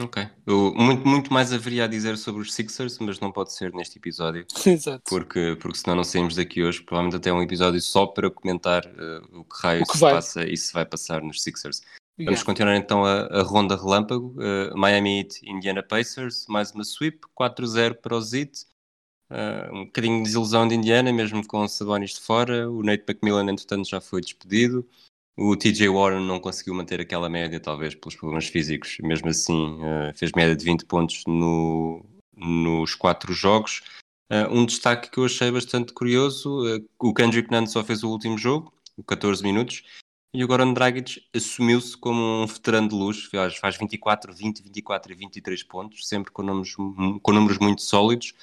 [0.00, 0.26] Ok.
[0.46, 3.98] Eu, muito, muito mais haveria a dizer sobre os Sixers, mas não pode ser neste
[3.98, 4.46] episódio.
[4.64, 5.02] Exato.
[5.06, 6.82] Porque, porque senão não saímos daqui hoje.
[6.82, 10.14] Provavelmente até um episódio só para comentar uh, o que raio se vai.
[10.14, 11.82] passa e se vai passar nos Sixers.
[12.18, 12.30] Yeah.
[12.30, 14.34] Vamos continuar então a, a ronda relâmpago.
[14.38, 18.66] Uh, Miami Heat, Indiana Pacers, mais uma sweep, 4-0 para os Heat.
[19.30, 22.70] Uh, um bocadinho de desilusão de Indiana, mesmo com o Sabonis de fora.
[22.70, 24.86] O Nate McMillan, entretanto, já foi despedido.
[25.36, 28.98] O TJ Warren não conseguiu manter aquela média, talvez pelos problemas físicos.
[29.00, 32.04] Mesmo assim, uh, fez média de 20 pontos no,
[32.36, 33.82] nos quatro jogos.
[34.30, 36.62] Uh, um destaque que eu achei bastante curioso:
[36.98, 38.72] o Kendrick Nunn só fez o último jogo,
[39.06, 39.82] 14 minutos,
[40.34, 45.12] e o Goran Dragic assumiu-se como um veterano de luz, faz, faz 24, 20, 24
[45.12, 48.34] e 23 pontos, sempre com números, com números muito sólidos,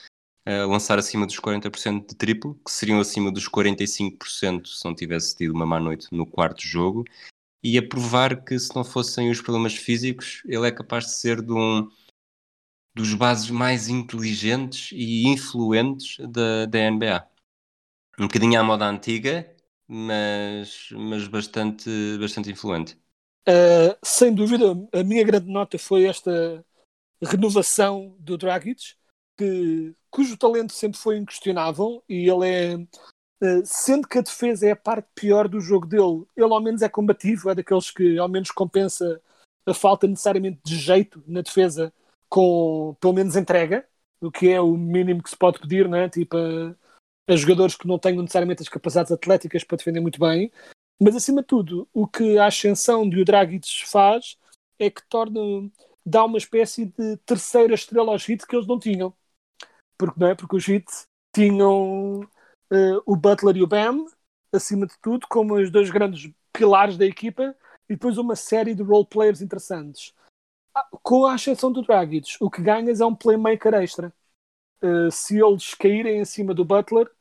[0.68, 5.54] lançar acima dos 40% de triplo, que seriam acima dos 45% se não tivesse tido
[5.54, 7.06] uma má noite no quarto jogo,
[7.64, 11.42] e a provar que se não fossem os problemas físicos, ele é capaz de ser
[11.42, 11.90] de um
[12.96, 17.28] dos bases mais inteligentes e influentes da, da NBA.
[18.18, 19.56] Um bocadinho à moda antiga,
[19.88, 22.98] mas, mas bastante, bastante influente.
[23.48, 26.64] Uh, sem dúvida, a minha grande nota foi esta
[27.22, 28.96] renovação do Dragic,
[29.40, 32.76] que, cujo talento sempre foi inquestionável e ele é.
[33.42, 36.82] Uh, sendo que a defesa é a parte pior do jogo dele, ele ao menos
[36.82, 39.22] é combativo, é daqueles que ao menos compensa
[39.66, 41.94] a falta necessariamente de jeito na defesa
[42.28, 43.88] com pelo menos entrega,
[44.20, 46.10] o que é o mínimo que se pode pedir, né?
[46.10, 46.76] tipo a,
[47.30, 50.52] a jogadores que não tenham necessariamente as capacidades atléticas para defender muito bem.
[51.02, 54.38] Mas acima de tudo, o que a ascensão de o Dragic faz
[54.78, 55.40] é que torna,
[56.06, 59.14] dá uma espécie de terceira estrela aos Heat que eles não tinham.
[60.00, 60.36] Porque, não é?
[60.36, 60.86] Porque os Heat
[61.36, 64.06] tinham uh, o Butler e o Bam,
[64.54, 67.56] acima de tudo, como os dois grandes pilares da equipa,
[67.90, 70.14] e depois uma série de role players interessantes.
[70.74, 74.14] Ah, com a ascensão do Dragic, o que ganhas é um playmaker extra.
[74.82, 77.12] Uh, se eles caírem em cima do Butler,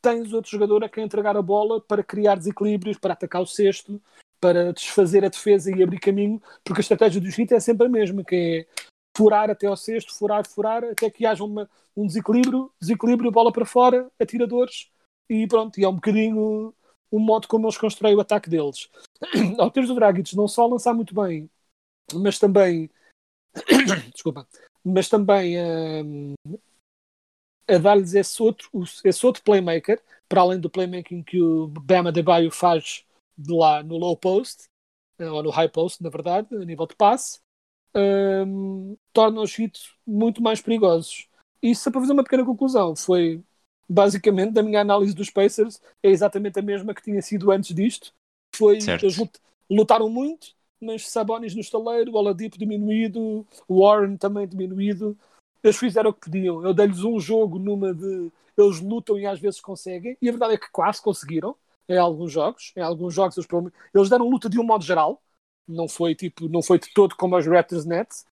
[0.00, 4.00] tens outro jogador a quem entregar a bola para criar desequilíbrios, para atacar o cesto,
[4.40, 7.90] para desfazer a defesa e abrir caminho, porque a estratégia do Heat é sempre a
[7.90, 12.70] mesma, que é furar até ao cesto, furar, furar, até que haja uma, um desequilíbrio,
[12.80, 14.88] desequilíbrio, bola para fora, atiradores,
[15.28, 16.72] e pronto, e é um bocadinho
[17.10, 18.88] o modo como eles constroem o ataque deles.
[19.58, 21.50] Ao termos do Dragic, não só lançar muito bem,
[22.14, 22.88] mas também
[24.14, 24.46] desculpa,
[24.84, 26.34] mas também um,
[27.66, 28.70] a dar-lhes esse outro,
[29.04, 33.04] esse outro playmaker, para além do playmaking que o Bama Debaio faz
[33.36, 34.68] de lá no low post,
[35.18, 37.40] eh, ou no high post, na verdade, a nível de passe,
[37.94, 41.28] um, torna os hits muito mais perigosos.
[41.74, 43.42] Só para fazer uma pequena conclusão, foi
[43.88, 48.12] basicamente, da minha análise dos Pacers, é exatamente a mesma que tinha sido antes disto.
[48.54, 49.04] Foi, certo.
[49.04, 49.16] eles
[49.70, 50.48] lutaram muito,
[50.80, 55.16] mas Sabonis no estaleiro, Oladipo diminuído, Warren também diminuído.
[55.62, 56.62] Eles fizeram o que podiam.
[56.62, 60.54] Eu dei-lhes um jogo numa de eles lutam e às vezes conseguem, e a verdade
[60.54, 61.54] é que quase conseguiram
[61.88, 62.72] em alguns jogos.
[62.76, 63.48] Em alguns jogos eles,
[63.94, 65.22] eles deram luta de um modo geral,
[65.68, 68.24] não foi tipo, não foi de todo como os Raptors Nets,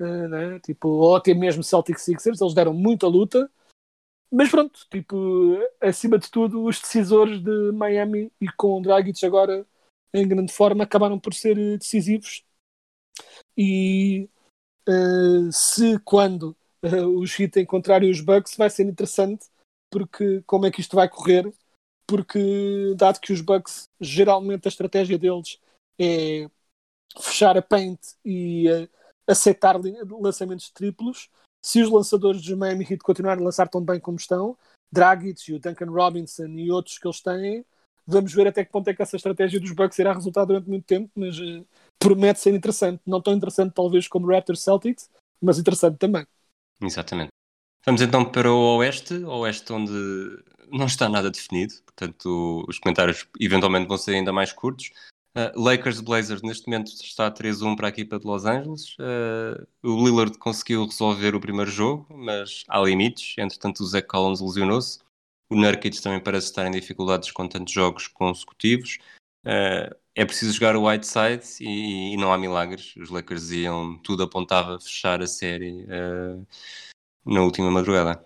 [0.00, 0.60] uh, né?
[0.60, 3.50] tipo, ou até mesmo Celtic Sixers, eles deram muita luta.
[4.30, 5.16] Mas pronto, tipo,
[5.80, 9.66] acima de tudo, os decisores de Miami e com o Dragic agora
[10.14, 12.44] em grande forma, acabaram por ser eh, decisivos.
[13.56, 14.28] E
[14.88, 19.46] uh, se quando uh, os Heat encontrarem os Bucks, vai ser interessante,
[19.90, 21.52] porque como é que isto vai correr?
[22.06, 25.58] Porque, dado que os Bucks, geralmente a estratégia deles
[25.98, 26.50] é
[27.20, 28.88] fechar a paint e uh,
[29.26, 29.76] aceitar
[30.20, 31.28] lançamentos triplos,
[31.64, 34.56] se os lançadores dos Miami Heat continuarem a lançar tão bem como estão,
[34.92, 37.64] Dragic e o Duncan Robinson e outros que eles têm,
[38.06, 40.84] Vamos ver até que ponto é que essa estratégia dos Bucks irá resultar durante muito
[40.84, 41.64] tempo, mas uh,
[41.98, 43.00] promete ser interessante.
[43.06, 45.08] Não tão interessante, talvez, como Raptors Celtics,
[45.40, 46.26] mas interessante também.
[46.80, 47.28] Exatamente.
[47.84, 49.92] Vamos então para o Oeste, o Oeste onde
[50.70, 54.90] não está nada definido, portanto os comentários eventualmente vão ser ainda mais curtos.
[55.34, 58.96] Uh, Lakers Blazers neste momento está 3-1 para a equipa de Los Angeles.
[58.98, 63.34] Uh, o Lillard conseguiu resolver o primeiro jogo, mas há limites.
[63.38, 64.98] Entretanto, o Zach Collins lesionou-se.
[65.50, 68.98] O Nurkic também parece estar em dificuldades com tantos jogos consecutivos.
[69.44, 72.94] Uh, é preciso jogar o Whiteside e, e, não há milagres.
[72.96, 75.86] Os Lakers iam, tudo apontava a fechar a série
[77.24, 78.22] na última madrugada.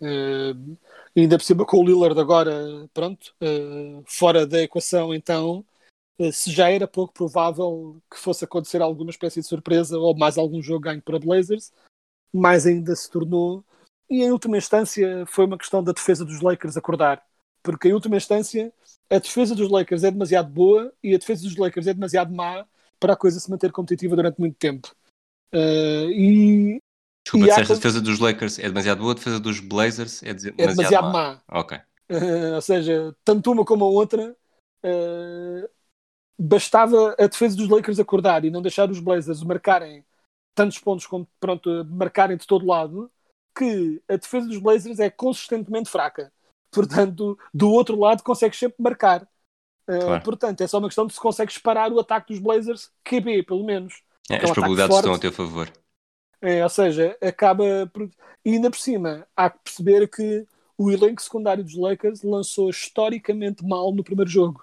[0.00, 0.78] Uh,
[1.16, 3.34] ainda por cima com o Lillard agora, pronto,
[4.06, 5.64] fora da equação, então,
[6.32, 10.62] se já era pouco provável que fosse acontecer alguma espécie de surpresa ou mais algum
[10.62, 11.72] jogo ganho para Blazers,
[12.32, 13.64] mais ainda se tornou
[14.08, 17.24] e em última instância foi uma questão da defesa dos Lakers acordar.
[17.62, 18.72] Porque em última instância
[19.10, 22.66] a defesa dos Lakers é demasiado boa e a defesa dos Lakers é demasiado má
[23.00, 24.94] para a coisa se manter competitiva durante muito tempo.
[25.52, 26.82] Uh, e.
[27.24, 27.56] Desculpa, e há...
[27.56, 31.04] a defesa dos Lakers é demasiado boa, a defesa dos Blazers é, demasiado, é demasiado
[31.04, 31.12] má.
[31.12, 31.42] má.
[31.60, 31.78] Ok.
[32.10, 34.36] Uh, ou seja, tanto uma como a outra.
[34.84, 35.68] Uh,
[36.38, 40.04] bastava a defesa dos Lakers acordar e não deixar os Blazers marcarem
[40.54, 43.10] tantos pontos como pronto, marcarem de todo lado
[43.56, 46.32] que a defesa dos Blazers é consistentemente fraca.
[46.70, 49.22] Portanto, do outro lado consegues sempre marcar.
[49.88, 50.24] Uh, claro.
[50.24, 53.64] Portanto, é só uma questão de se consegues parar o ataque dos Blazers, QB, pelo
[53.64, 54.02] menos.
[54.28, 55.70] É, as um probabilidades estão a teu favor.
[56.44, 57.86] É, ou seja, acaba.
[57.92, 58.10] Por...
[58.44, 63.64] E ainda por cima, há que perceber que o elenco secundário dos Lakers lançou historicamente
[63.64, 64.62] mal no primeiro jogo.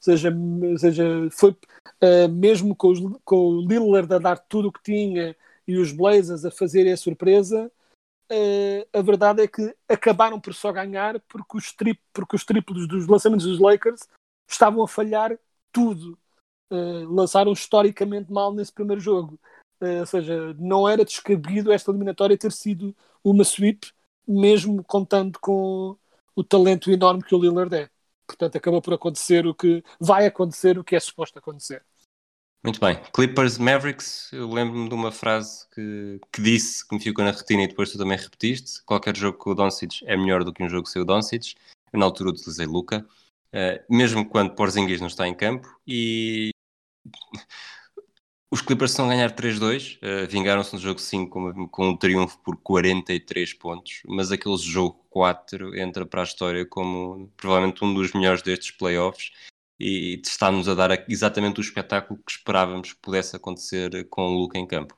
[0.00, 0.32] seja,
[0.78, 5.36] seja foi uh, mesmo com, os, com o Lillard a dar tudo o que tinha
[5.66, 7.70] e os Blazers a fazerem a surpresa,
[8.30, 12.86] uh, a verdade é que acabaram por só ganhar porque os, tri, porque os triplos
[12.86, 14.02] dos lançamentos dos Lakers
[14.48, 15.36] estavam a falhar
[15.72, 16.16] tudo.
[16.70, 19.40] Uh, lançaram historicamente mal nesse primeiro jogo.
[19.80, 23.92] Uh, ou seja, não era descabido esta eliminatória ter sido uma sweep,
[24.26, 25.96] mesmo contando com
[26.34, 27.90] o talento enorme que o Lillard é.
[28.26, 31.82] Portanto, acabou por acontecer o que vai acontecer, o que é suposto acontecer.
[32.62, 33.00] Muito bem.
[33.14, 37.62] Clippers Mavericks, eu lembro-me de uma frase que, que disse, que me ficou na retina
[37.62, 40.68] e depois tu também repetiste: qualquer jogo com o Doncic é melhor do que um
[40.68, 41.54] jogo sem o Doncic.
[41.92, 43.06] Eu, na altura, utilizei Luca,
[43.54, 45.68] uh, mesmo quando Porzingis não está em campo.
[45.86, 46.50] E
[48.50, 51.96] os Clippers estão a ganhar 3-2, uh, eh, vingaram-se no jogo 5 com, com, um
[51.96, 57.92] triunfo por 43 pontos, mas aquele jogo 4 entra para a história como provavelmente um
[57.92, 59.32] dos melhores destes playoffs
[59.78, 64.58] e está-nos a dar exatamente o espetáculo que esperávamos que pudesse acontecer com o Luca
[64.58, 64.96] em campo.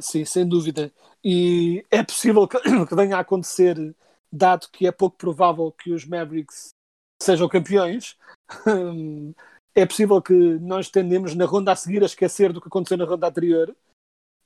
[0.00, 0.92] Sim, sem dúvida.
[1.22, 3.94] E é possível que, que venha a acontecer,
[4.30, 6.74] dado que é pouco provável que os Mavericks
[7.20, 8.16] sejam campeões.
[9.74, 13.04] é possível que nós tendemos na ronda a seguir a esquecer do que aconteceu na
[13.04, 13.74] ronda anterior,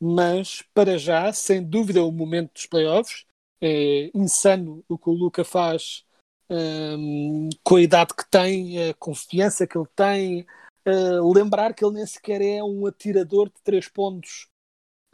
[0.01, 3.25] mas para já, sem dúvida, o momento dos playoffs
[3.61, 6.05] é insano o que o Luca faz
[6.51, 10.47] um, com a idade que tem, a confiança que ele tem.
[10.87, 14.49] Uh, lembrar que ele nem sequer é um atirador de três pontos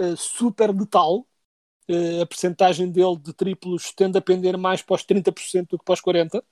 [0.00, 1.26] uh, super letal.
[1.88, 5.84] Uh, a percentagem dele de triplos tende a pender mais para os 30% do que
[5.84, 6.42] para os 40%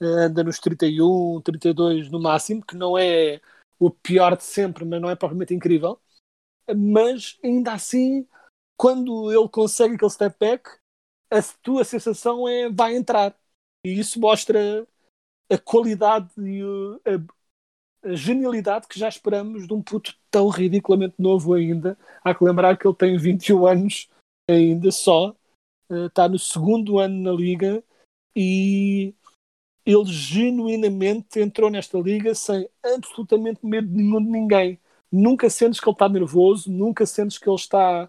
[0.00, 3.40] anda nos 31, 32 no máximo, que não é
[3.78, 6.00] o pior de sempre, mas não é propriamente incrível.
[6.74, 8.26] Mas ainda assim,
[8.76, 10.70] quando ele consegue aquele step back,
[11.30, 13.36] a tua sensação é vai entrar.
[13.84, 14.86] E isso mostra
[15.50, 16.62] a qualidade e
[17.06, 21.98] a, a genialidade que já esperamos de um puto tão ridiculamente novo ainda.
[22.22, 24.08] Há que lembrar que ele tem 21 anos
[24.48, 25.34] ainda só,
[25.90, 27.82] está no segundo ano na liga
[28.34, 29.14] e
[29.90, 34.80] ele genuinamente entrou nesta liga sem absolutamente medo nenhum de ninguém.
[35.10, 38.08] Nunca sentes que ele está nervoso, nunca sentes que ele está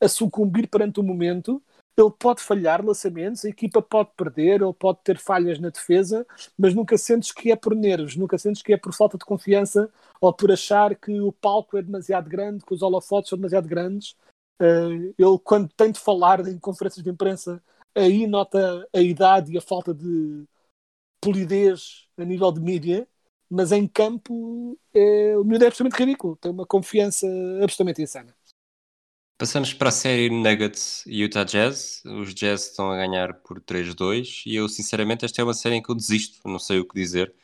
[0.00, 1.62] a sucumbir perante o momento.
[1.96, 6.26] Ele pode falhar lançamentos, a equipa pode perder, ele pode ter falhas na defesa,
[6.58, 9.90] mas nunca sentes que é por nervos, nunca sentes que é por falta de confiança
[10.20, 14.16] ou por achar que o palco é demasiado grande, que os holofotes são demasiado grandes.
[14.60, 17.62] Uh, ele, quando tem de falar em conferências de imprensa,
[17.94, 20.46] aí nota a idade e a falta de,
[21.22, 23.08] polidez a nível de mídia,
[23.48, 27.26] mas em campo é, o miúdo é absolutamente ridículo, tem uma confiança
[27.62, 28.34] absolutamente insana.
[29.38, 32.02] Passamos para a série Nuggets e Utah Jazz.
[32.04, 35.82] Os Jazz estão a ganhar por 3-2 e eu, sinceramente, esta é uma série em
[35.82, 37.34] que eu desisto, não sei o que dizer.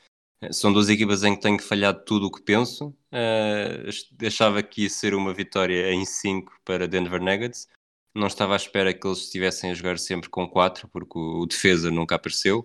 [0.52, 2.94] São duas equipas em que tenho falhado tudo o que penso.
[3.12, 7.66] Uh, achava que ia ser uma vitória em 5 para Denver Nuggets.
[8.14, 11.90] Não estava à espera que eles estivessem a jogar sempre com 4, porque o defesa
[11.90, 12.64] nunca apareceu.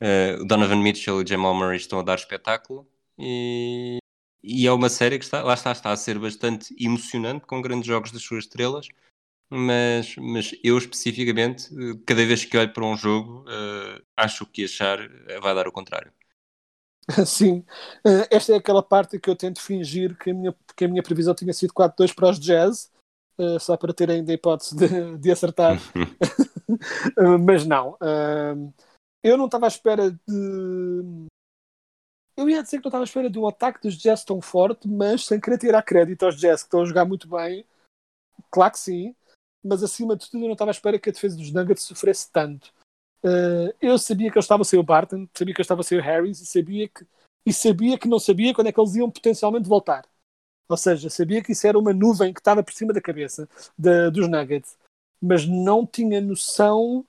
[0.00, 2.88] Uh, o Donovan Mitchell e o Jamal Murray estão a dar espetáculo
[3.18, 3.98] e,
[4.42, 7.86] e é uma série que está, lá está, está a ser bastante emocionante, com grandes
[7.86, 8.88] jogos das suas estrelas,
[9.50, 11.68] mas, mas eu especificamente,
[12.06, 14.98] cada vez que olho para um jogo, uh, acho que achar
[15.40, 16.12] vai dar o contrário.
[17.26, 17.64] Sim,
[18.06, 21.02] uh, esta é aquela parte que eu tento fingir que a minha, que a minha
[21.02, 22.90] previsão tinha sido 4-2 para os Jazz,
[23.38, 25.80] uh, só para ter ainda a hipótese de, de acertar,
[27.44, 27.92] mas não.
[27.94, 28.72] Uh,
[29.22, 31.26] eu não estava à espera de.
[32.36, 34.86] Eu ia dizer que não estava à espera de um ataque dos Jazz tão forte,
[34.86, 37.64] mas sem querer tirar crédito aos Jazz que estão a jogar muito bem.
[38.50, 39.14] Claro que sim,
[39.62, 42.30] mas acima de tudo eu não estava à espera que a defesa dos Nuggets sofresse
[42.30, 42.72] tanto.
[43.24, 46.02] Uh, eu sabia que eles estavam sem o Barton, sabia que eles estavam sem o
[46.02, 47.04] Harris e sabia que,
[47.44, 50.06] e sabia que não sabia quando é que eles iam potencialmente voltar.
[50.68, 54.10] Ou seja, sabia que isso era uma nuvem que estava por cima da cabeça de,
[54.10, 54.76] dos Nuggets,
[55.20, 57.04] mas não tinha noção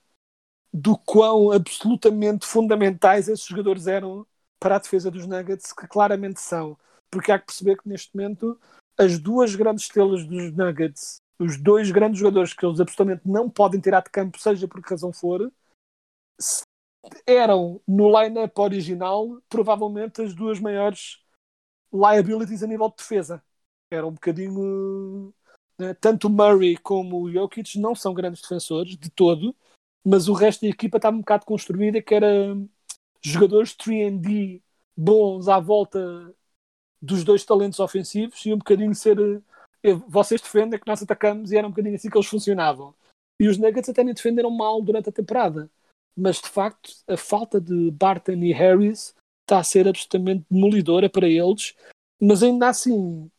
[0.74, 4.26] do quão absolutamente fundamentais esses jogadores eram
[4.59, 6.78] para a defesa dos Nuggets, que claramente são.
[7.09, 8.59] Porque há que perceber que neste momento
[8.97, 13.80] as duas grandes estrelas dos Nuggets, os dois grandes jogadores que eles absolutamente não podem
[13.80, 15.51] tirar de campo, seja por que razão for,
[17.26, 21.20] eram no line-up original provavelmente as duas maiores
[21.93, 23.43] liabilities a nível de defesa.
[23.91, 25.34] Era um bocadinho.
[25.78, 25.93] Né?
[25.95, 29.55] Tanto o Murray como o Jokic não são grandes defensores de todo,
[30.10, 32.57] mas o resto da equipa estava um bocado construída que era
[33.22, 34.60] jogadores 3D
[34.97, 36.34] bons à volta
[36.99, 39.20] dos dois talentos ofensivos e um bocadinho ser
[39.84, 42.95] eh, vocês defendem que nós atacamos e era um bocadinho assim que eles funcionavam.
[43.39, 45.70] E os Nuggets até nem defenderam mal durante a temporada.
[46.18, 51.28] Mas de facto, a falta de Barton e Harris está a ser absolutamente demolidora para
[51.28, 51.76] eles,
[52.20, 53.30] mas ainda assim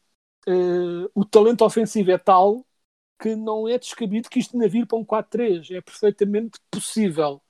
[0.49, 2.65] uh, o talento ofensivo é tal
[3.21, 5.77] que não é descabido que isto ainda vir para um 4-3.
[5.77, 7.41] É perfeitamente possível.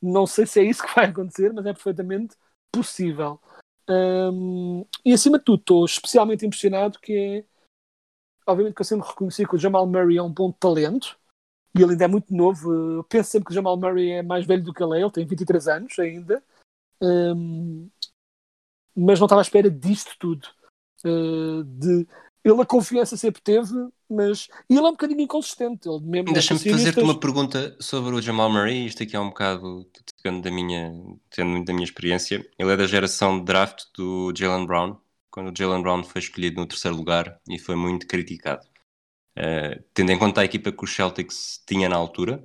[0.00, 2.36] Não sei se é isso que vai acontecer, mas é perfeitamente
[2.72, 3.40] possível.
[3.88, 7.44] Um, e acima de tudo, estou especialmente impressionado que é.
[8.46, 11.18] Obviamente que eu sempre reconheci que o Jamal Murray é um bom talento
[11.76, 12.72] e ele ainda é muito novo.
[12.72, 15.10] Eu penso sempre que o Jamal Murray é mais velho do que ele é, ele
[15.10, 16.42] tem 23 anos ainda.
[17.00, 17.90] Um,
[18.96, 20.48] mas não estava à espera disto tudo.
[21.04, 22.06] Uh, de,
[22.44, 23.72] ele a confiança sempre teve,
[24.10, 25.88] mas ele é um bocadinho inconsistente.
[26.32, 28.86] Deixa-me fazer-te uma pergunta sobre o Jamal Murray.
[28.86, 29.86] Isto aqui é um bocado,
[30.22, 30.92] tendo da minha,
[31.30, 32.44] tendo da minha experiência.
[32.58, 34.96] Ele é da geração de draft do Jalen Brown,
[35.30, 38.66] quando o Jalen Brown foi escolhido no terceiro lugar e foi muito criticado.
[39.38, 42.42] Uh, tendo em conta a equipa que o Celtics tinha na altura,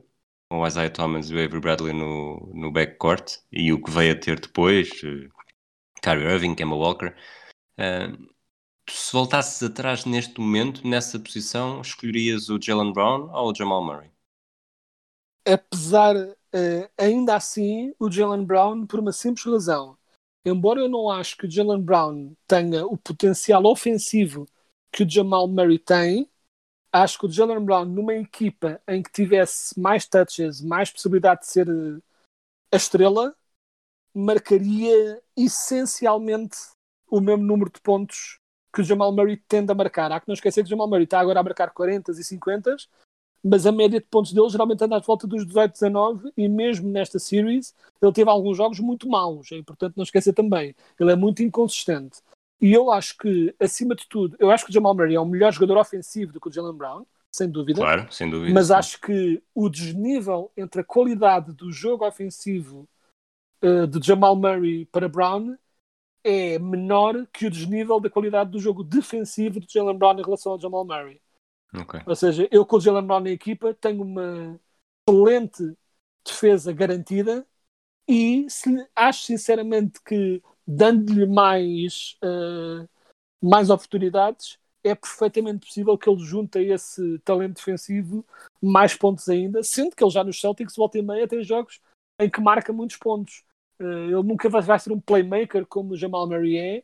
[0.50, 4.14] com o Isaiah Thomas e o Avery Bradley no, no backcourt, e o que veio
[4.14, 5.30] a ter depois, uh,
[6.04, 7.16] Kyrie Irving, Kemba Walker,
[7.80, 8.33] uh,
[8.90, 14.12] se voltasses atrás neste momento, nessa posição, escolherias o Jalen Brown ou o Jamal Murray?
[15.46, 19.98] Apesar, uh, ainda assim, o Jalen Brown, por uma simples razão.
[20.46, 24.46] Embora eu não acho que o Jalen Brown tenha o potencial ofensivo
[24.92, 26.30] que o Jamal Murray tem,
[26.92, 31.48] acho que o Jalen Brown, numa equipa em que tivesse mais touches, mais possibilidade de
[31.48, 32.00] ser eh,
[32.72, 33.36] a estrela,
[34.14, 36.58] marcaria essencialmente
[37.10, 38.40] o mesmo número de pontos
[38.74, 40.12] que o Jamal Murray tende a marcar.
[40.12, 42.76] Há que não esquecer que o Jamal Murray está agora a marcar 40 e 50,
[43.44, 46.90] mas a média de pontos dele geralmente anda à volta dos 18, 19 e mesmo
[46.90, 50.76] nesta series ele teve alguns jogos muito maus, é importante não esquecer também.
[51.00, 52.20] Ele é muito inconsistente.
[52.60, 55.26] E eu acho que, acima de tudo, eu acho que o Jamal Murray é um
[55.26, 57.82] melhor jogador ofensivo do que o Jalen Brown, sem dúvida.
[57.82, 58.54] Claro, sem dúvida.
[58.54, 58.74] Mas sim.
[58.74, 62.88] acho que o desnível entre a qualidade do jogo ofensivo
[63.62, 65.58] uh, de Jamal Murray para Brown
[66.24, 70.54] é menor que o desnível da qualidade do jogo defensivo de Jalen Brown em relação
[70.54, 71.22] ao Jamal Murray.
[71.74, 72.02] Okay.
[72.06, 74.60] Ou seja, eu com o Jalen Brown na equipa tenho uma
[75.08, 75.76] excelente
[76.26, 77.46] defesa garantida
[78.08, 82.88] e se, acho sinceramente que dando-lhe mais, uh,
[83.42, 88.26] mais oportunidades é perfeitamente possível que ele junte a esse talento defensivo
[88.62, 91.80] mais pontos ainda, sendo que ele já nos Celtics volta e meia tem jogos
[92.20, 93.44] em que marca muitos pontos.
[93.80, 96.84] Uh, ele nunca vai, ser um playmaker como o Jamal Murray é,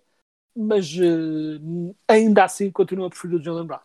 [0.55, 3.81] mas uh, ainda assim continua a preferir o Jalen Brown.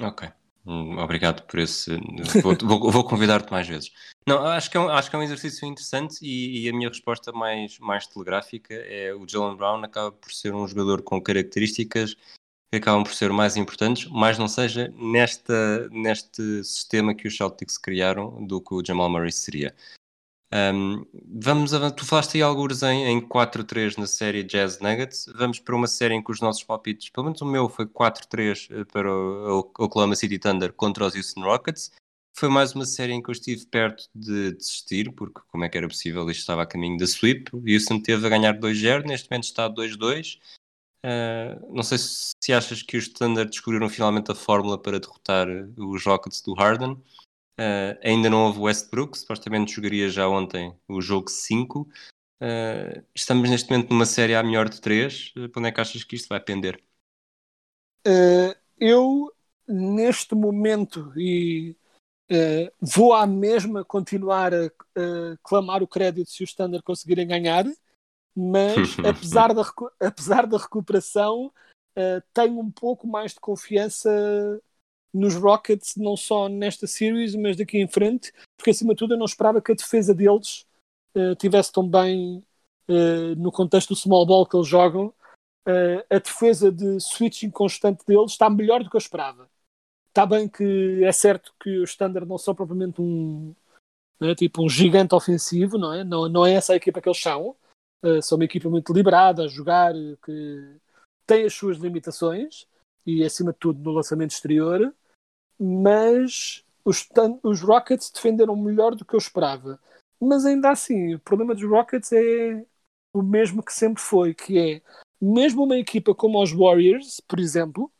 [0.00, 0.28] Ok.
[0.66, 1.96] Hum, obrigado por esse.
[2.42, 3.92] Vou, vou, vou convidar-te mais vezes.
[4.26, 6.88] Não, acho que é um, acho que é um exercício interessante e, e, a minha
[6.88, 12.16] resposta mais, mais telegráfica é o Jalen Brown acaba por ser um jogador com características
[12.68, 17.78] que acabam por ser mais importantes, mas não seja nesta, neste sistema que os Celtics
[17.78, 19.72] criaram do que o Jamal Murray seria.
[20.52, 21.04] Um,
[21.40, 25.26] vamos tu falaste aí alguns em, em 4-3 na série Jazz Nuggets.
[25.34, 28.68] Vamos para uma série em que os nossos palpites, pelo menos o meu, foi 4-3
[28.70, 31.90] eh, para o, Oklahoma City Thunder contra os Houston Rockets.
[32.38, 35.78] Foi mais uma série em que eu estive perto de desistir, porque como é que
[35.78, 36.30] era possível?
[36.30, 37.50] Isto estava a caminho da sweep.
[37.52, 40.36] Houston teve a ganhar 2-0, neste momento está 2-2.
[40.36, 45.00] Uh, ah, não sei se, se achas que os Thunder descobriram finalmente a fórmula para
[45.00, 47.02] derrotar os Rockets do Harden.
[47.58, 51.80] Uh, ainda não houve Westbrook, supostamente jogaria já ontem o jogo 5.
[51.80, 51.88] Uh,
[52.42, 55.32] ah, estamos neste momento numa série à melhor de 3.
[55.34, 56.82] Uh, para onde é que achas que isto vai pender?
[58.78, 59.32] eu,
[59.66, 61.74] neste momento, e
[62.80, 67.64] vou à mesma continuar a, a, clamar o crédito se os Standard conseguirem ganhar,
[68.32, 69.64] mas apesar, da,
[69.98, 71.52] apesar da recuperação,
[72.32, 74.62] tenho um pouco mais de confiança
[75.16, 79.18] nos Rockets, não só nesta series, mas daqui em frente, porque acima de tudo eu
[79.18, 80.66] não esperava que a defesa deles
[81.16, 82.44] uh, tivesse tão bem
[82.88, 85.12] uh, no contexto do small ball que eles jogam.
[85.66, 89.48] Uh, a defesa de switching constante deles está melhor do que eu esperava.
[90.08, 93.54] Está bem que é certo que os Standard não são propriamente um
[94.20, 96.04] é, tipo um gigante ofensivo, não é?
[96.04, 97.54] Não, não é essa a equipa que eles são.
[98.22, 99.92] são uma equipa muito deliberada a jogar,
[100.24, 100.78] que
[101.26, 102.66] tem as suas limitações
[103.04, 104.94] e acima de tudo no lançamento exterior
[105.58, 107.08] mas os,
[107.42, 109.80] os Rockets defenderam melhor do que eu esperava.
[110.20, 112.64] Mas ainda assim, o problema dos Rockets é
[113.12, 114.82] o mesmo que sempre foi, que é
[115.20, 117.90] mesmo uma equipa como os Warriors, por exemplo,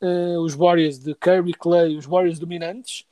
[0.00, 3.04] uh, os Warriors de Curry, Clay, os Warriors dominantes,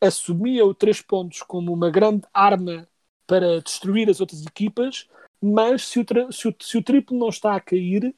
[0.00, 2.88] assumia o três pontos como uma grande arma
[3.26, 5.08] para destruir as outras equipas,
[5.40, 8.14] mas se o, se o, se o triplo não está a cair,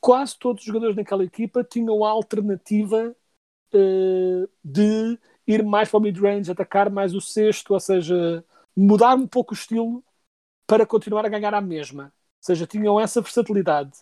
[0.00, 3.14] quase todos os jogadores daquela equipa tinham a alternativa
[4.64, 8.44] de ir mais para o mid-range, atacar mais o sexto, ou seja,
[8.76, 10.02] mudar um pouco o estilo
[10.66, 12.12] para continuar a ganhar a mesma.
[12.40, 13.98] seja, tinham essa versatilidade.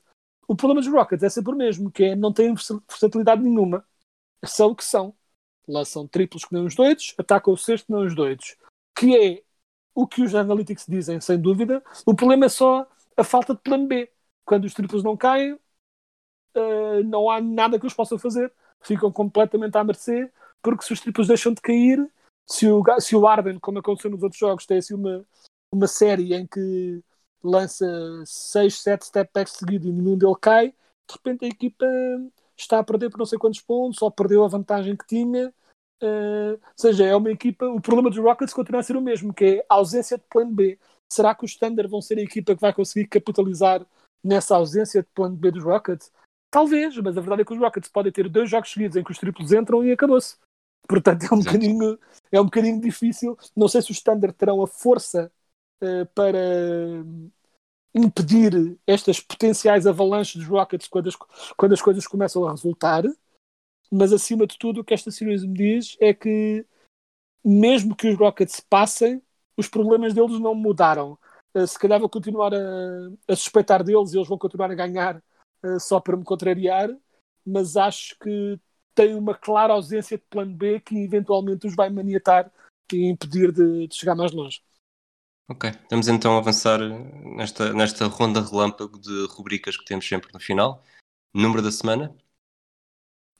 [0.46, 3.84] O problema dos Rockets é sempre o mesmo, que é não têm versatilidade nenhuma.
[4.44, 5.14] São o que são.
[5.66, 8.56] Lançam triplos que nem os doidos, atacam o sexto que nem os doidos.
[8.94, 9.42] Que é
[9.94, 11.82] o que os analytics dizem, sem dúvida.
[12.04, 14.10] O problema é só a falta de plano B.
[14.44, 18.52] Quando os triplos não caem, uh, não há nada que eles possam fazer.
[18.82, 20.30] Ficam completamente à mercê,
[20.62, 21.98] porque se os triplos deixam de cair,
[22.48, 25.24] se o, se o Arden, como aconteceu nos outros jogos, tem assim uma,
[25.72, 27.02] uma série em que
[27.42, 27.86] lança
[28.24, 31.86] 6, 7 step backs seguidos e nenhum dele cai, de repente a equipa
[32.56, 35.52] está a perder por não sei quantos pontos, só perdeu a vantagem que tinha.
[36.02, 37.66] Uh, ou seja, é uma equipa.
[37.66, 40.52] O problema dos Rockets continua a ser o mesmo, que é a ausência de plano
[40.52, 40.78] B.
[41.12, 43.84] Será que os Thunder vão ser a equipa que vai conseguir capitalizar
[44.24, 46.10] nessa ausência de plano B dos Rockets?
[46.52, 49.10] Talvez, mas a verdade é que os Rockets podem ter dois jogos seguidos em que
[49.10, 50.36] os triplos entram e acabou-se.
[50.86, 51.98] Portanto, é um, bocadinho,
[52.30, 53.38] é um bocadinho difícil.
[53.56, 55.32] Não sei se os Thunder terão a força
[55.82, 56.38] uh, para
[57.94, 61.16] impedir estas potenciais avalanches dos Rockets quando as,
[61.56, 63.04] quando as coisas começam a resultar.
[63.90, 66.66] Mas, acima de tudo, o que esta series me diz é que,
[67.42, 69.22] mesmo que os Rockets passem,
[69.56, 71.18] os problemas deles não mudaram.
[71.54, 72.58] Uh, se calhar vou continuar a,
[73.26, 75.22] a, suspeitar deles e eles vão continuar a ganhar
[75.78, 76.88] só para me contrariar,
[77.44, 78.58] mas acho que
[78.94, 82.50] tem uma clara ausência de plano B que eventualmente os vai maniatar
[82.92, 84.62] e impedir de, de chegar mais longe.
[85.48, 86.78] Ok, vamos então avançar
[87.36, 90.82] nesta, nesta ronda relâmpago de rubricas que temos sempre no final.
[91.34, 92.14] Número da semana?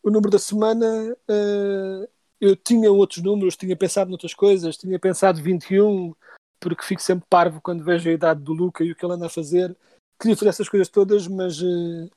[0.03, 2.09] O número da semana, uh,
[2.41, 6.15] eu tinha outros números, tinha pensado noutras coisas, tinha pensado 21,
[6.59, 9.27] porque fico sempre parvo quando vejo a idade do Luca e o que ele anda
[9.27, 9.77] a fazer.
[10.23, 12.09] Queria fazer essas coisas todas, mas uh,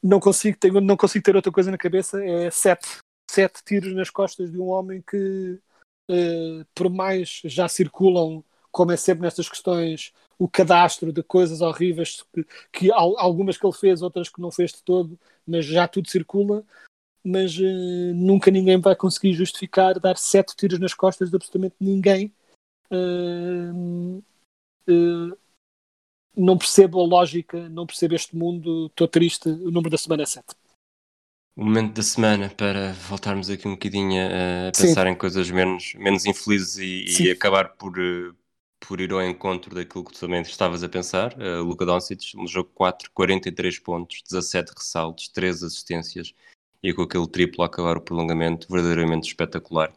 [0.00, 2.24] não, consigo, tenho, não consigo ter outra coisa na cabeça.
[2.24, 2.98] É sete,
[3.28, 5.58] sete tiros nas costas de um homem que,
[6.08, 12.24] uh, por mais já circulam como é sempre nestas questões, o cadastro de coisas horríveis,
[12.32, 16.08] que, que algumas que ele fez, outras que não fez de todo, mas já tudo
[16.08, 16.62] circula.
[17.24, 22.32] Mas uh, nunca ninguém vai conseguir justificar dar sete tiros nas costas de absolutamente ninguém.
[22.88, 24.22] Uh,
[26.36, 29.48] não percebo a lógica, não percebo este mundo, estou triste.
[29.48, 30.44] O número da semana é 7.
[31.56, 35.12] O momento da semana para voltarmos aqui um bocadinho a pensar Sim.
[35.12, 37.94] em coisas menos, menos infelizes e, e acabar por,
[38.78, 41.34] por ir ao encontro daquilo que tu também estavas a pensar.
[41.38, 46.34] Uh, Luka Doncic, no jogo 4, 43 pontos, 17 ressaltos, 3 assistências
[46.82, 49.92] e com aquele triplo a acabar o prolongamento verdadeiramente espetacular.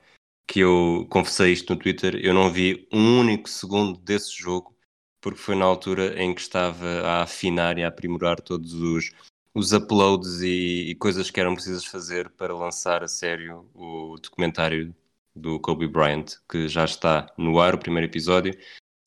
[0.48, 4.76] Que eu confessei isto no Twitter, eu não vi um único segundo desse jogo,
[5.22, 9.12] porque foi na altura em que estava a afinar e a aprimorar todos os,
[9.54, 14.96] os uploads e, e coisas que eram precisas fazer para lançar a sério o documentário
[15.36, 18.54] do Kobe Bryant, que já está no ar, o primeiro episódio.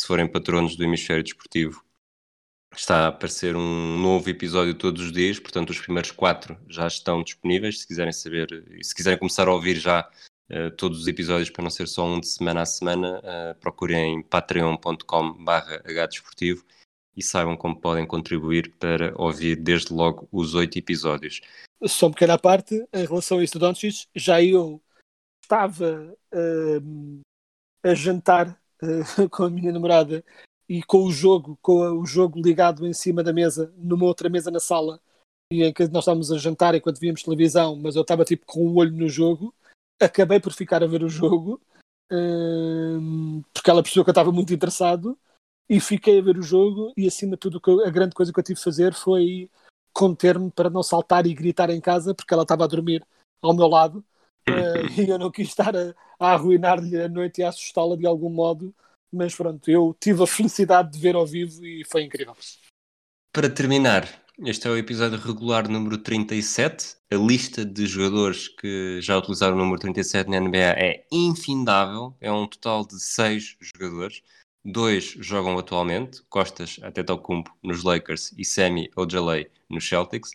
[0.00, 1.84] Se forem patronos do Hemisfério Desportivo,
[2.74, 7.22] está a aparecer um novo episódio todos os dias, portanto, os primeiros quatro já estão
[7.22, 7.80] disponíveis.
[7.80, 10.08] Se quiserem saber e se quiserem começar a ouvir já
[10.50, 14.22] uh, todos os episódios para não ser só um de semana a semana, uh, procurem
[14.22, 16.64] patreon.com/hdesportivo
[17.16, 21.40] e saibam como podem contribuir para ouvir desde logo os oito episódios.
[21.84, 23.72] Só um pequena parte, em relação a isso do
[24.14, 24.80] já eu
[25.42, 27.20] estava uh,
[27.84, 30.24] a jantar uh, com a minha namorada
[30.68, 34.50] e com o jogo, com o jogo ligado em cima da mesa, numa outra mesa
[34.50, 35.00] na sala,
[35.52, 38.60] e em que nós estávamos a jantar enquanto víamos televisão, mas eu estava tipo com
[38.60, 39.54] o um olho no jogo,
[40.04, 41.60] acabei por ficar a ver o jogo,
[42.12, 45.18] uh, porque ela percebeu que eu estava muito interessado,
[45.68, 48.44] e fiquei a ver o jogo, e acima de tudo a grande coisa que eu
[48.44, 49.50] tive de fazer foi
[49.92, 53.04] conter-me para não saltar e gritar em casa, porque ela estava a dormir
[53.40, 54.04] ao meu lado,
[54.48, 58.06] uh, e eu não quis estar a, a arruinar-lhe a noite e a assustá-la de
[58.06, 58.74] algum modo,
[59.12, 62.34] mas pronto, eu tive a felicidade de ver ao vivo e foi incrível.
[63.32, 66.96] Para terminar, este é o episódio regular número 37.
[67.12, 72.16] A lista de jogadores que já utilizaram o número 37 na NBA é infindável.
[72.20, 74.22] É um total de 6 jogadores.
[74.64, 80.30] Dois jogam atualmente, Costas Antetokounmpo nos Lakers e Semi Ojalei nos Celtics.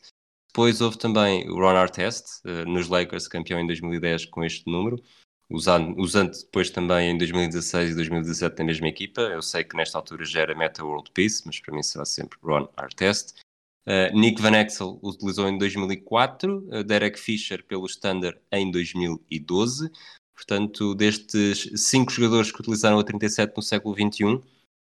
[0.47, 5.01] Depois houve também o Ron Artest, uh, nos Lakers, campeão em 2010 com este número,
[5.49, 9.21] usando, usando depois também em 2016 e 2017 na mesma equipa.
[9.21, 12.37] Eu sei que nesta altura já era Meta World Peace, mas para mim será sempre
[12.43, 13.46] Ron Artest.
[13.87, 19.89] Uh, Nick Van Exel utilizou em 2004, uh, Derek Fisher pelo Thunder em 2012.
[20.35, 24.43] Portanto, destes cinco jogadores que utilizaram a 37 no século XXI,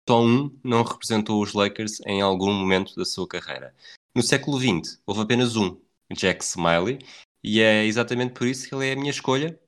[0.07, 3.75] só um não representou os Lakers em algum momento da sua carreira.
[4.15, 5.81] No século XX, houve apenas um,
[6.13, 6.99] Jack Smiley,
[7.43, 9.59] e é exatamente por isso que ele é a minha escolha.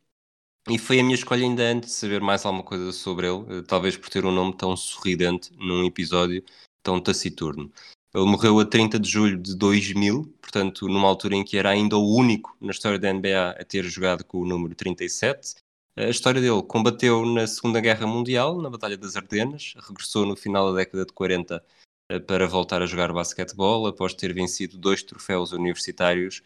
[0.69, 3.61] E foi a minha escolha ainda antes de saber mais alguma coisa sobre ele, eh,
[3.63, 6.43] talvez por ter um nome tão sorridente num episódio
[6.81, 7.71] tão taciturno.
[8.15, 11.97] Ele morreu a 30 de julho de 2000, portanto, numa altura em que era ainda
[11.97, 15.55] o único na história da NBA a ter jogado com o número 37.
[15.95, 20.71] A história dele combateu na Segunda Guerra Mundial, na Batalha das Ardenas, regressou no final
[20.71, 21.63] da década de 40
[22.09, 26.43] eh, para voltar a jogar basquetebol após ter vencido dois troféus universitários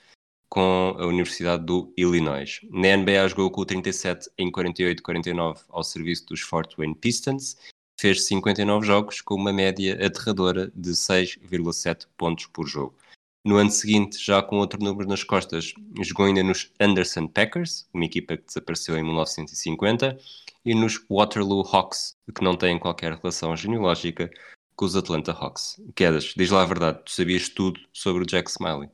[0.49, 2.61] com a Universidade do Illinois.
[2.69, 7.57] Na NBA jogou com o 37 em 48-49 ao serviço dos Fort Wayne Pistons,
[7.99, 12.95] fez 59 jogos com uma média aterradora de 6,7 pontos por jogo.
[13.43, 18.05] No ano seguinte, já com outro número nas costas, jogou ainda nos Anderson Packers, uma
[18.05, 20.17] equipa que desapareceu em 1950,
[20.65, 24.29] e nos Waterloo Hawks, que não têm qualquer relação genealógica
[24.75, 25.81] com os Atlanta Hawks.
[25.95, 28.89] Quedas, diz lá a verdade, tu sabias tudo sobre o Jack Smiley.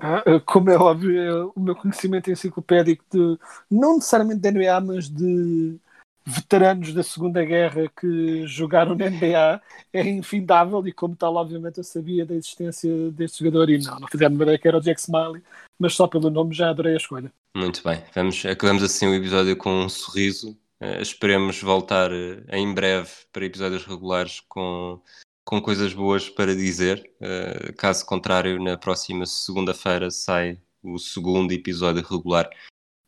[0.00, 3.38] Ah, como é óbvio, é o meu conhecimento enciclopédico de,
[3.70, 5.78] não necessariamente da NBA, mas de
[6.26, 9.62] veteranos da Segunda Guerra que jogaram na NBA
[9.92, 14.08] é infindável e como tal, obviamente, eu sabia da existência deste jogador e não, não
[14.08, 15.40] fazia ideia que era o Jack Smiley,
[15.78, 17.32] mas só pelo nome já adorei a escolha.
[17.56, 20.50] Muito bem, vamos, acabamos assim o episódio com um sorriso.
[20.82, 25.00] Uh, esperemos voltar uh, em breve para episódios regulares com
[25.44, 27.08] com coisas boas para dizer.
[27.20, 32.50] Uh, caso contrário, na próxima segunda-feira sai o segundo episódio regular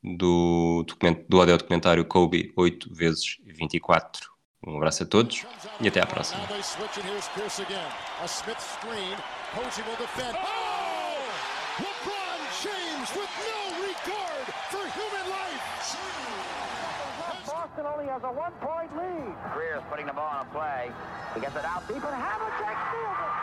[0.02, 0.84] do,
[1.28, 4.28] do audio documentário Kobe 8 vezes 24.
[4.66, 5.46] Um abraço a todos
[5.80, 6.42] e até à próxima.
[17.46, 19.34] Boston only has a one-point lead.
[19.54, 20.92] Greer's putting the ball on a play.
[21.34, 23.37] He gets it out deep, and Havlicek steals it.